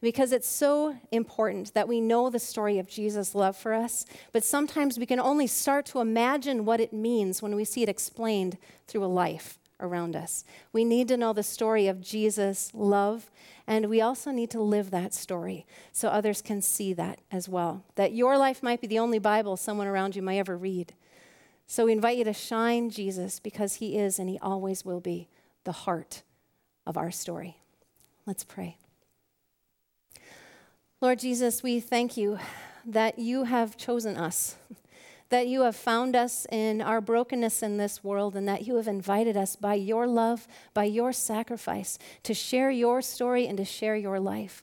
because 0.00 0.32
it's 0.32 0.48
so 0.48 0.96
important 1.12 1.74
that 1.74 1.88
we 1.88 2.00
know 2.00 2.30
the 2.30 2.38
story 2.38 2.78
of 2.78 2.88
Jesus' 2.88 3.34
love 3.34 3.56
for 3.56 3.74
us, 3.74 4.06
but 4.32 4.44
sometimes 4.44 4.98
we 4.98 5.06
can 5.06 5.20
only 5.20 5.46
start 5.46 5.86
to 5.86 6.00
imagine 6.00 6.64
what 6.64 6.80
it 6.80 6.92
means 6.92 7.42
when 7.42 7.54
we 7.54 7.64
see 7.64 7.82
it 7.82 7.88
explained 7.88 8.56
through 8.86 9.04
a 9.04 9.06
life 9.06 9.58
around 9.78 10.14
us. 10.16 10.44
We 10.72 10.84
need 10.84 11.08
to 11.08 11.16
know 11.16 11.32
the 11.32 11.42
story 11.42 11.86
of 11.86 12.00
Jesus' 12.00 12.70
love, 12.74 13.30
and 13.66 13.88
we 13.88 14.00
also 14.00 14.30
need 14.30 14.50
to 14.50 14.60
live 14.60 14.90
that 14.90 15.14
story 15.14 15.66
so 15.92 16.08
others 16.08 16.42
can 16.42 16.62
see 16.62 16.92
that 16.94 17.20
as 17.30 17.48
well. 17.48 17.84
That 17.96 18.12
your 18.12 18.38
life 18.38 18.62
might 18.62 18.80
be 18.80 18.86
the 18.86 18.98
only 18.98 19.18
Bible 19.18 19.56
someone 19.56 19.86
around 19.86 20.16
you 20.16 20.22
might 20.22 20.38
ever 20.38 20.56
read. 20.56 20.94
So 21.66 21.86
we 21.86 21.92
invite 21.92 22.18
you 22.18 22.24
to 22.24 22.32
shine 22.32 22.90
Jesus 22.90 23.38
because 23.38 23.74
he 23.74 23.96
is 23.96 24.18
and 24.18 24.28
he 24.28 24.38
always 24.38 24.84
will 24.84 25.00
be 25.00 25.28
the 25.64 25.72
heart 25.72 26.22
of 26.86 26.96
our 26.96 27.10
story. 27.10 27.58
Let's 28.26 28.44
pray. 28.44 28.79
Lord 31.02 31.18
Jesus, 31.18 31.62
we 31.62 31.80
thank 31.80 32.18
you 32.18 32.38
that 32.84 33.18
you 33.18 33.44
have 33.44 33.78
chosen 33.78 34.18
us, 34.18 34.56
that 35.30 35.46
you 35.46 35.62
have 35.62 35.74
found 35.74 36.14
us 36.14 36.46
in 36.52 36.82
our 36.82 37.00
brokenness 37.00 37.62
in 37.62 37.78
this 37.78 38.04
world, 38.04 38.36
and 38.36 38.46
that 38.46 38.66
you 38.66 38.76
have 38.76 38.86
invited 38.86 39.34
us 39.34 39.56
by 39.56 39.72
your 39.72 40.06
love, 40.06 40.46
by 40.74 40.84
your 40.84 41.14
sacrifice, 41.14 41.98
to 42.22 42.34
share 42.34 42.70
your 42.70 43.00
story 43.00 43.46
and 43.46 43.56
to 43.56 43.64
share 43.64 43.96
your 43.96 44.20
life. 44.20 44.62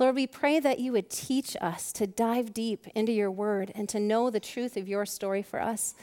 Lord, 0.00 0.16
we 0.16 0.26
pray 0.26 0.58
that 0.58 0.80
you 0.80 0.90
would 0.90 1.08
teach 1.08 1.56
us 1.60 1.92
to 1.92 2.08
dive 2.08 2.52
deep 2.52 2.88
into 2.96 3.12
your 3.12 3.30
word 3.30 3.70
and 3.76 3.88
to 3.88 4.00
know 4.00 4.28
the 4.28 4.40
truth 4.40 4.76
of 4.76 4.88
your 4.88 5.06
story 5.06 5.42
for 5.42 5.62
us 5.62 5.94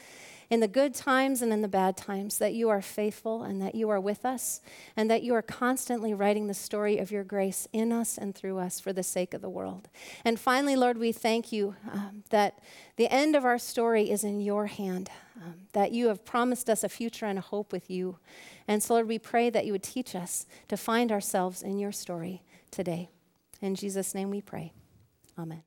in 0.50 0.60
the 0.60 0.68
good 0.68 0.94
times 0.94 1.42
and 1.42 1.52
in 1.52 1.62
the 1.62 1.68
bad 1.68 1.96
times, 1.96 2.38
that 2.38 2.54
you 2.54 2.68
are 2.68 2.82
faithful 2.82 3.42
and 3.42 3.60
that 3.60 3.74
you 3.74 3.88
are 3.88 4.00
with 4.00 4.24
us, 4.24 4.60
and 4.96 5.10
that 5.10 5.22
you 5.22 5.34
are 5.34 5.42
constantly 5.42 6.14
writing 6.14 6.46
the 6.46 6.54
story 6.54 6.98
of 6.98 7.10
your 7.10 7.24
grace 7.24 7.66
in 7.72 7.92
us 7.92 8.16
and 8.16 8.34
through 8.34 8.58
us 8.58 8.78
for 8.78 8.92
the 8.92 9.02
sake 9.02 9.34
of 9.34 9.40
the 9.40 9.50
world. 9.50 9.88
And 10.24 10.38
finally, 10.38 10.76
Lord, 10.76 10.98
we 10.98 11.12
thank 11.12 11.50
you 11.50 11.74
um, 11.92 12.24
that 12.30 12.60
the 12.96 13.12
end 13.12 13.34
of 13.34 13.44
our 13.44 13.58
story 13.58 14.10
is 14.10 14.22
in 14.22 14.40
your 14.40 14.66
hand, 14.66 15.10
um, 15.42 15.54
that 15.72 15.92
you 15.92 16.08
have 16.08 16.24
promised 16.24 16.70
us 16.70 16.84
a 16.84 16.88
future 16.88 17.26
and 17.26 17.38
a 17.38 17.42
hope 17.42 17.72
with 17.72 17.90
you. 17.90 18.18
And 18.68 18.82
so, 18.82 18.94
Lord, 18.94 19.08
we 19.08 19.18
pray 19.18 19.50
that 19.50 19.66
you 19.66 19.72
would 19.72 19.82
teach 19.82 20.14
us 20.14 20.46
to 20.68 20.76
find 20.76 21.10
ourselves 21.10 21.62
in 21.62 21.78
your 21.78 21.92
story 21.92 22.42
today. 22.70 23.10
In 23.60 23.74
Jesus' 23.74 24.14
name 24.14 24.30
we 24.30 24.40
pray. 24.40 24.72
Amen. 25.36 25.64